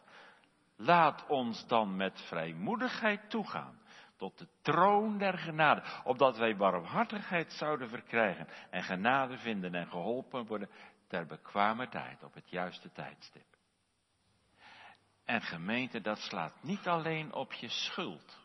Laat 0.76 1.26
ons 1.28 1.67
dan 1.67 1.95
met 1.95 2.22
vrijmoedigheid 2.22 3.30
toegaan 3.30 3.80
tot 4.17 4.38
de 4.38 4.47
troon 4.61 5.17
der 5.17 5.38
genade, 5.38 5.84
opdat 6.03 6.38
wij 6.38 6.55
barmhartigheid 6.55 7.51
zouden 7.51 7.89
verkrijgen 7.89 8.47
en 8.70 8.84
genade 8.84 9.38
vinden 9.38 9.76
en 9.76 9.88
geholpen 9.88 10.45
worden 10.45 10.70
ter 11.07 11.26
bekwame 11.26 11.88
tijd, 11.88 12.24
op 12.24 12.34
het 12.34 12.49
juiste 12.49 12.91
tijdstip. 12.91 13.57
En 15.26 15.41
gemeente, 15.41 16.01
dat 16.01 16.17
slaat 16.17 16.63
niet 16.63 16.88
alleen 16.88 17.34
op 17.34 17.53
je 17.53 17.70
schuld 17.70 18.39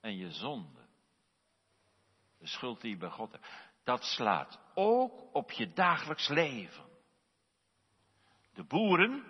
en 0.00 0.16
je 0.16 0.30
zonde. 0.30 0.86
De 2.38 2.46
schuld 2.46 2.80
die 2.80 2.90
je 2.90 2.96
bij 2.96 3.10
God 3.10 3.32
hebt. 3.32 3.46
Dat 3.84 4.04
slaat 4.04 4.60
ook 4.74 5.34
op 5.34 5.50
je 5.50 5.72
dagelijks 5.72 6.28
leven. 6.28 6.86
De 8.52 8.64
boeren, 8.64 9.24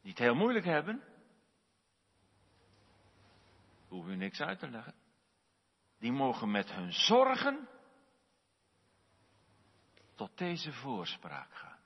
die 0.00 0.10
het 0.10 0.18
heel 0.18 0.34
moeilijk 0.34 0.64
hebben, 0.64 1.02
hoef 3.88 4.06
u 4.06 4.16
niks 4.16 4.40
uit 4.40 4.58
te 4.58 4.70
leggen. 4.70 4.94
Die 5.98 6.12
mogen 6.12 6.50
met 6.50 6.70
hun 6.72 6.92
zorgen 6.92 7.68
tot 10.14 10.38
deze 10.38 10.72
voorspraak 10.72 11.54
gaan. 11.54 11.78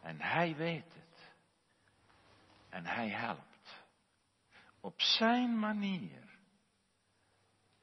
En 0.00 0.20
hij 0.20 0.56
weet 0.56 0.94
het. 0.94 1.32
En 2.68 2.86
hij 2.86 3.08
helpt. 3.08 3.49
Op 4.80 5.00
zijn 5.00 5.58
manier. 5.58 6.38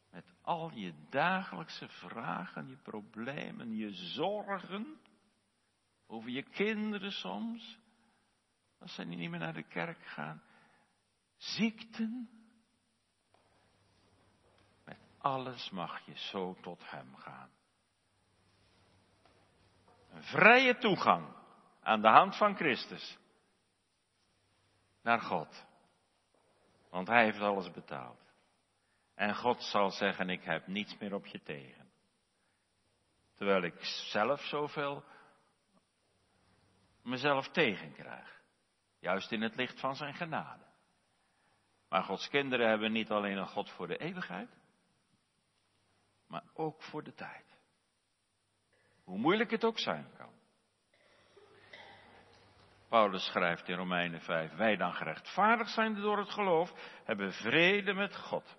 Met 0.09 0.33
al 0.41 0.71
je 0.71 0.93
dagelijkse 1.09 1.87
vragen, 1.87 2.67
je 2.67 2.77
problemen, 2.77 3.75
je 3.75 3.91
zorgen. 3.91 4.99
Over 6.07 6.29
je 6.29 6.43
kinderen 6.43 7.11
soms. 7.11 7.79
Als 8.79 8.93
ze 8.93 9.03
niet 9.03 9.29
meer 9.29 9.39
naar 9.39 9.53
de 9.53 9.67
kerk 9.67 10.05
gaan. 10.05 10.41
Ziekten. 11.35 12.29
Met 14.83 14.99
alles 15.17 15.69
mag 15.69 16.05
je 16.05 16.17
zo 16.17 16.55
tot 16.61 16.89
Hem 16.89 17.15
gaan. 17.15 17.49
Een 20.09 20.23
vrije 20.23 20.77
toegang 20.77 21.35
aan 21.81 22.01
de 22.01 22.09
hand 22.09 22.37
van 22.37 22.55
Christus 22.55 23.17
naar 25.01 25.21
God. 25.21 25.66
Want 26.97 27.09
Hij 27.09 27.23
heeft 27.23 27.39
alles 27.39 27.71
betaald. 27.71 28.19
En 29.15 29.35
God 29.35 29.63
zal 29.63 29.91
zeggen, 29.91 30.29
ik 30.29 30.43
heb 30.43 30.67
niets 30.67 30.97
meer 30.97 31.13
op 31.13 31.25
je 31.25 31.41
tegen. 31.41 31.91
Terwijl 33.35 33.63
ik 33.63 33.83
zelf 34.11 34.41
zoveel 34.41 35.03
mezelf 37.03 37.47
tegenkrijg. 37.47 38.41
Juist 38.99 39.31
in 39.31 39.41
het 39.41 39.55
licht 39.55 39.79
van 39.79 39.95
zijn 39.95 40.13
genade. 40.13 40.63
Maar 41.89 42.03
Gods 42.03 42.29
kinderen 42.29 42.69
hebben 42.69 42.91
niet 42.91 43.11
alleen 43.11 43.37
een 43.37 43.47
God 43.47 43.69
voor 43.69 43.87
de 43.87 43.97
eeuwigheid, 43.97 44.49
maar 46.27 46.43
ook 46.53 46.83
voor 46.83 47.03
de 47.03 47.13
tijd. 47.13 47.45
Hoe 49.03 49.17
moeilijk 49.17 49.51
het 49.51 49.63
ook 49.63 49.79
zijn 49.79 50.11
kan. 50.17 50.33
Paulus 52.89 53.25
schrijft 53.25 53.67
in 53.67 53.75
Romeinen 53.75 54.21
5, 54.21 54.55
wij 54.55 54.75
dan 54.75 54.93
gerechtvaardigd 54.93 55.71
zijn 55.71 55.95
door 55.95 56.17
het 56.17 56.29
geloof, 56.29 56.73
hebben 57.03 57.33
vrede 57.33 57.93
met 57.93 58.15
God. 58.15 58.57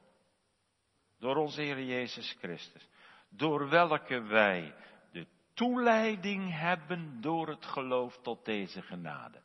Door 1.18 1.36
onze 1.36 1.62
Heer 1.62 1.82
Jezus 1.82 2.36
Christus. 2.38 2.88
Door 3.28 3.68
welke 3.68 4.22
wij 4.22 4.74
de 5.12 5.26
toeleiding 5.54 6.58
hebben 6.58 7.20
door 7.20 7.48
het 7.48 7.66
geloof 7.66 8.18
tot 8.22 8.44
deze 8.44 8.82
genade 8.82 9.42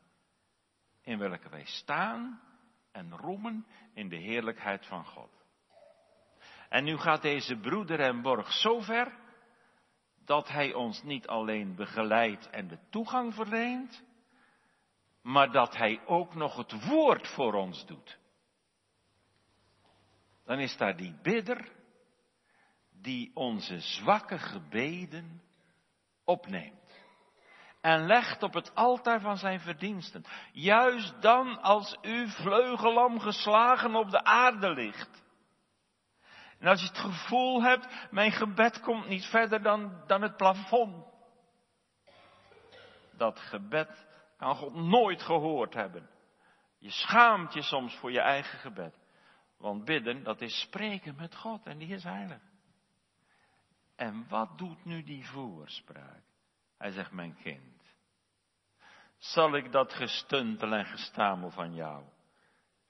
in 1.04 1.18
welke 1.18 1.48
wij 1.48 1.64
staan 1.64 2.40
en 2.92 3.16
roemen 3.16 3.66
in 3.94 4.08
de 4.08 4.16
heerlijkheid 4.16 4.86
van 4.86 5.04
God. 5.04 5.44
En 6.68 6.84
nu 6.84 6.96
gaat 6.96 7.22
deze 7.22 7.56
broeder 7.56 8.00
en 8.00 8.22
borg 8.22 8.52
zo 8.52 8.80
ver 8.80 9.18
dat 10.24 10.48
hij 10.48 10.72
ons 10.72 11.02
niet 11.02 11.26
alleen 11.26 11.74
begeleidt 11.74 12.50
en 12.50 12.68
de 12.68 12.78
toegang 12.90 13.34
verleent, 13.34 14.02
maar 15.24 15.52
dat 15.52 15.76
hij 15.76 16.00
ook 16.06 16.34
nog 16.34 16.56
het 16.56 16.86
woord 16.86 17.28
voor 17.28 17.54
ons 17.54 17.86
doet. 17.86 18.18
Dan 20.44 20.58
is 20.58 20.76
daar 20.76 20.96
die 20.96 21.18
bidder 21.22 21.72
die 22.90 23.30
onze 23.34 23.80
zwakke 23.80 24.38
gebeden 24.38 25.42
opneemt 26.24 27.02
en 27.80 28.06
legt 28.06 28.42
op 28.42 28.54
het 28.54 28.74
altaar 28.74 29.20
van 29.20 29.36
zijn 29.36 29.60
verdiensten. 29.60 30.24
Juist 30.52 31.22
dan 31.22 31.62
als 31.62 31.98
uw 32.02 32.28
vleugelam 32.28 33.20
geslagen 33.20 33.94
op 33.94 34.10
de 34.10 34.24
aarde 34.24 34.70
ligt. 34.70 35.22
En 36.58 36.68
als 36.68 36.80
je 36.80 36.86
het 36.86 36.98
gevoel 36.98 37.62
hebt, 37.62 37.88
mijn 38.10 38.32
gebed 38.32 38.80
komt 38.80 39.08
niet 39.08 39.24
verder 39.24 39.62
dan, 39.62 40.02
dan 40.06 40.22
het 40.22 40.36
plafond. 40.36 41.04
Dat 43.16 43.38
gebed 43.38 44.06
kan 44.44 44.56
God 44.56 44.74
nooit 44.74 45.22
gehoord 45.22 45.74
hebben. 45.74 46.10
Je 46.78 46.90
schaamt 46.90 47.54
je 47.54 47.62
soms 47.62 47.96
voor 47.96 48.12
je 48.12 48.20
eigen 48.20 48.58
gebed. 48.58 48.98
Want 49.58 49.84
bidden, 49.84 50.22
dat 50.22 50.40
is 50.40 50.60
spreken 50.60 51.14
met 51.16 51.34
God 51.34 51.66
en 51.66 51.78
die 51.78 51.88
is 51.88 52.02
heilig. 52.02 52.42
En 53.96 54.28
wat 54.28 54.58
doet 54.58 54.84
nu 54.84 55.02
die 55.02 55.26
voorspraak? 55.26 56.22
Hij 56.78 56.90
zegt, 56.90 57.12
mijn 57.12 57.36
kind, 57.42 57.82
zal 59.16 59.56
ik 59.56 59.72
dat 59.72 59.92
gestuntel 59.92 60.72
en 60.72 60.84
gestamel 60.84 61.50
van 61.50 61.74
jou 61.74 62.04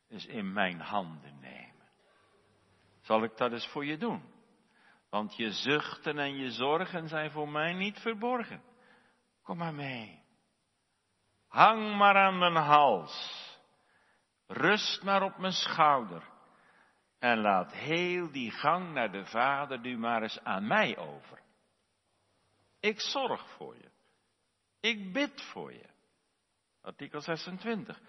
eens 0.09 0.27
in 0.27 0.53
mijn 0.53 0.81
handen 0.81 1.39
nemen? 1.41 1.89
Zal 3.01 3.23
ik 3.23 3.37
dat 3.37 3.53
eens 3.53 3.69
voor 3.69 3.85
je 3.85 3.97
doen? 3.97 4.23
Want 5.11 5.37
je 5.37 5.51
zuchten 5.51 6.19
en 6.19 6.37
je 6.37 6.51
zorgen 6.51 7.09
zijn 7.09 7.31
voor 7.31 7.49
mij 7.49 7.73
niet 7.73 7.99
verborgen. 7.99 8.63
Kom 9.43 9.57
maar 9.57 9.75
mee. 9.75 10.24
Hang 11.55 11.97
maar 11.97 12.17
aan 12.17 12.39
mijn 12.39 12.57
hals. 12.57 13.43
Rust 14.47 15.03
maar 15.03 15.23
op 15.23 15.39
mijn 15.39 15.53
schouder. 15.53 16.23
En 17.19 17.39
laat 17.39 17.73
heel 17.73 18.33
die 18.33 18.51
gang 18.51 18.93
naar 18.93 19.13
de 19.13 19.25
Vader 19.25 19.79
nu 19.79 19.99
maar 19.99 20.23
eens 20.23 20.41
aan 20.43 20.67
mij 20.67 20.97
over. 20.97 21.39
Ik 22.81 23.01
zorg 23.01 23.49
voor 23.57 23.77
je. 23.77 23.91
Ik 24.81 25.13
bid 25.13 25.43
voor 25.43 25.73
je. 25.73 25.87
Artikel 26.83 27.21
26 27.21 28.01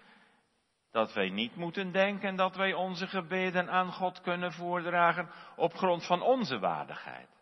dat 0.90 1.12
wij 1.12 1.28
niet 1.30 1.56
moeten 1.56 1.92
denken 1.92 2.36
dat 2.36 2.56
wij 2.56 2.72
onze 2.72 3.06
gebeden 3.06 3.70
aan 3.70 3.92
God 3.92 4.20
kunnen 4.20 4.52
voordragen 4.52 5.30
op 5.56 5.74
grond 5.74 6.06
van 6.06 6.22
onze 6.22 6.58
waardigheid. 6.58 7.35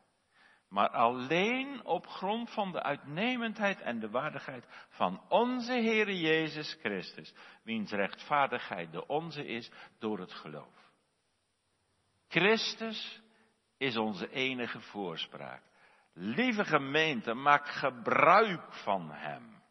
Maar 0.74 0.88
alleen 0.88 1.84
op 1.84 2.06
grond 2.06 2.50
van 2.50 2.72
de 2.72 2.82
uitnemendheid 2.82 3.80
en 3.80 4.00
de 4.00 4.10
waardigheid 4.10 4.66
van 4.88 5.22
onze 5.28 5.72
Heere 5.72 6.20
Jezus 6.20 6.78
Christus, 6.80 7.34
wiens 7.62 7.90
rechtvaardigheid 7.90 8.92
de 8.92 9.06
onze 9.06 9.46
is 9.46 9.70
door 9.98 10.18
het 10.18 10.32
geloof. 10.32 10.92
Christus 12.28 13.22
is 13.78 13.96
onze 13.96 14.30
enige 14.30 14.80
voorspraak. 14.80 15.62
Lieve 16.12 16.64
gemeente, 16.64 17.34
maak 17.34 17.68
gebruik 17.68 18.72
van 18.72 19.10
Hem. 19.10 19.62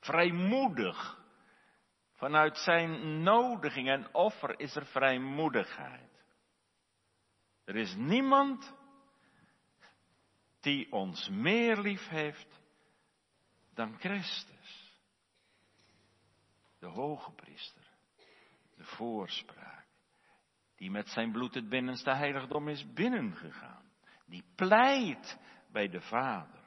Vrijmoedig 0.00 1.24
Vanuit 2.14 2.56
zijn 2.56 3.22
nodiging 3.22 3.88
en 3.88 4.14
offer 4.14 4.60
is 4.60 4.76
er 4.76 4.86
vrijmoedigheid. 4.86 6.24
Er 7.64 7.76
is 7.76 7.94
niemand 7.94 8.74
die 10.66 10.86
ons 10.92 11.28
meer 11.28 11.78
lief 11.80 12.08
heeft 12.08 12.60
dan 13.74 13.98
Christus. 13.98 14.94
De 16.78 16.86
hoge 16.86 17.32
priester, 17.32 17.86
de 18.76 18.84
voorspraak, 18.84 19.86
die 20.76 20.90
met 20.90 21.08
zijn 21.08 21.32
bloed 21.32 21.54
het 21.54 21.68
binnenste 21.68 22.10
heiligdom 22.10 22.68
is 22.68 22.92
binnengegaan. 22.92 23.90
Die 24.26 24.44
pleit 24.54 25.38
bij 25.72 25.88
de 25.88 26.00
Vader. 26.00 26.64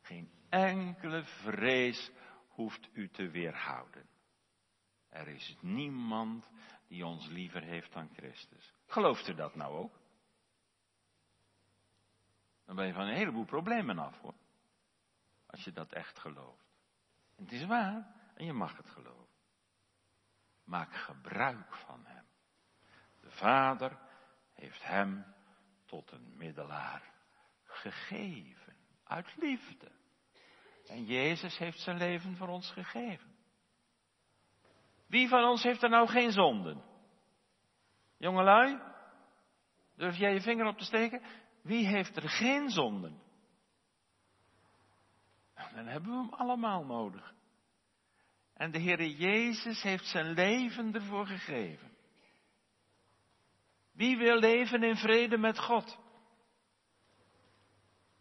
Geen 0.00 0.30
enkele 0.48 1.24
vrees 1.24 2.10
hoeft 2.48 2.88
u 2.92 3.08
te 3.08 3.30
weerhouden. 3.30 4.08
Er 5.08 5.28
is 5.28 5.56
niemand 5.60 6.46
die 6.88 7.06
ons 7.06 7.28
liever 7.28 7.62
heeft 7.62 7.92
dan 7.92 8.10
Christus. 8.12 8.72
Gelooft 8.86 9.28
u 9.28 9.34
dat 9.34 9.54
nou 9.54 9.76
ook? 9.76 9.99
Dan 12.70 12.78
ben 12.78 12.88
je 12.88 12.94
van 12.94 13.06
een 13.06 13.14
heleboel 13.14 13.44
problemen 13.44 13.98
af 13.98 14.20
hoor. 14.20 14.34
Als 15.46 15.64
je 15.64 15.72
dat 15.72 15.92
echt 15.92 16.18
gelooft. 16.18 16.66
Het 17.36 17.52
is 17.52 17.66
waar 17.66 18.14
en 18.34 18.44
je 18.44 18.52
mag 18.52 18.76
het 18.76 18.90
geloven. 18.90 19.34
Maak 20.64 20.94
gebruik 20.94 21.74
van 21.74 22.06
hem. 22.06 22.24
De 23.20 23.30
Vader 23.30 23.98
heeft 24.54 24.82
hem 24.82 25.24
tot 25.86 26.10
een 26.10 26.36
middelaar 26.36 27.12
gegeven. 27.64 28.76
Uit 29.04 29.36
liefde. 29.36 29.90
En 30.86 31.04
Jezus 31.04 31.58
heeft 31.58 31.80
zijn 31.80 31.96
leven 31.96 32.36
voor 32.36 32.48
ons 32.48 32.70
gegeven. 32.70 33.36
Wie 35.06 35.28
van 35.28 35.44
ons 35.44 35.62
heeft 35.62 35.82
er 35.82 35.90
nou 35.90 36.08
geen 36.08 36.32
zonden? 36.32 36.84
Jongelui, 38.16 38.80
durf 39.96 40.16
jij 40.16 40.32
je 40.32 40.40
vinger 40.40 40.66
op 40.66 40.78
te 40.78 40.84
steken? 40.84 41.22
Wie 41.62 41.86
heeft 41.86 42.16
er 42.16 42.28
geen 42.28 42.70
zonden? 42.70 43.22
Nou, 45.54 45.74
dan 45.74 45.86
hebben 45.86 46.10
we 46.10 46.16
hem 46.16 46.32
allemaal 46.32 46.84
nodig. 46.84 47.34
En 48.54 48.70
de 48.70 48.80
Heere 48.80 49.16
Jezus 49.16 49.82
heeft 49.82 50.06
zijn 50.06 50.32
leven 50.32 50.94
ervoor 50.94 51.26
gegeven. 51.26 51.90
Wie 53.92 54.16
wil 54.16 54.38
leven 54.38 54.82
in 54.82 54.96
vrede 54.96 55.38
met 55.38 55.58
God? 55.58 55.98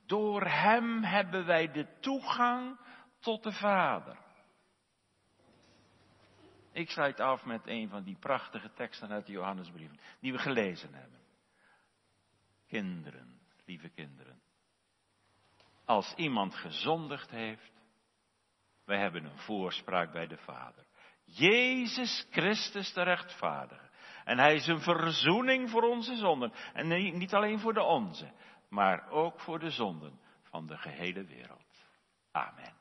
Door 0.05 0.45
Hem 0.45 1.03
hebben 1.03 1.45
wij 1.45 1.71
de 1.71 1.99
toegang 1.99 2.79
tot 3.19 3.43
de 3.43 3.51
Vader. 3.51 4.17
Ik 6.71 6.89
sluit 6.89 7.19
af 7.19 7.45
met 7.45 7.67
een 7.67 7.89
van 7.89 8.03
die 8.03 8.17
prachtige 8.19 8.71
teksten 8.73 9.09
uit 9.09 9.25
de 9.25 9.31
Johannesbrief, 9.31 9.91
die 10.19 10.31
we 10.31 10.37
gelezen 10.37 10.93
hebben. 10.93 11.18
Kinderen, 12.69 13.39
lieve 13.65 13.89
kinderen. 13.89 14.41
Als 15.85 16.13
iemand 16.15 16.55
gezondigd 16.55 17.29
heeft, 17.29 17.71
wij 18.85 18.99
hebben 18.99 19.25
een 19.25 19.37
voorspraak 19.37 20.11
bij 20.11 20.27
de 20.27 20.37
Vader. 20.37 20.85
Jezus 21.23 22.27
Christus 22.29 22.93
de 22.93 23.03
rechtvaardige. 23.03 23.89
En 24.23 24.39
hij 24.39 24.55
is 24.55 24.67
een 24.67 24.81
verzoening 24.81 25.69
voor 25.69 25.83
onze 25.83 26.15
zonden. 26.15 26.53
En 26.73 27.17
niet 27.17 27.33
alleen 27.33 27.59
voor 27.59 27.73
de 27.73 27.83
onze, 27.83 28.31
maar 28.69 29.09
ook 29.09 29.39
voor 29.39 29.59
de 29.59 29.69
zonden 29.69 30.19
van 30.43 30.67
de 30.67 30.77
gehele 30.77 31.23
wereld. 31.23 31.87
Amen. 32.31 32.77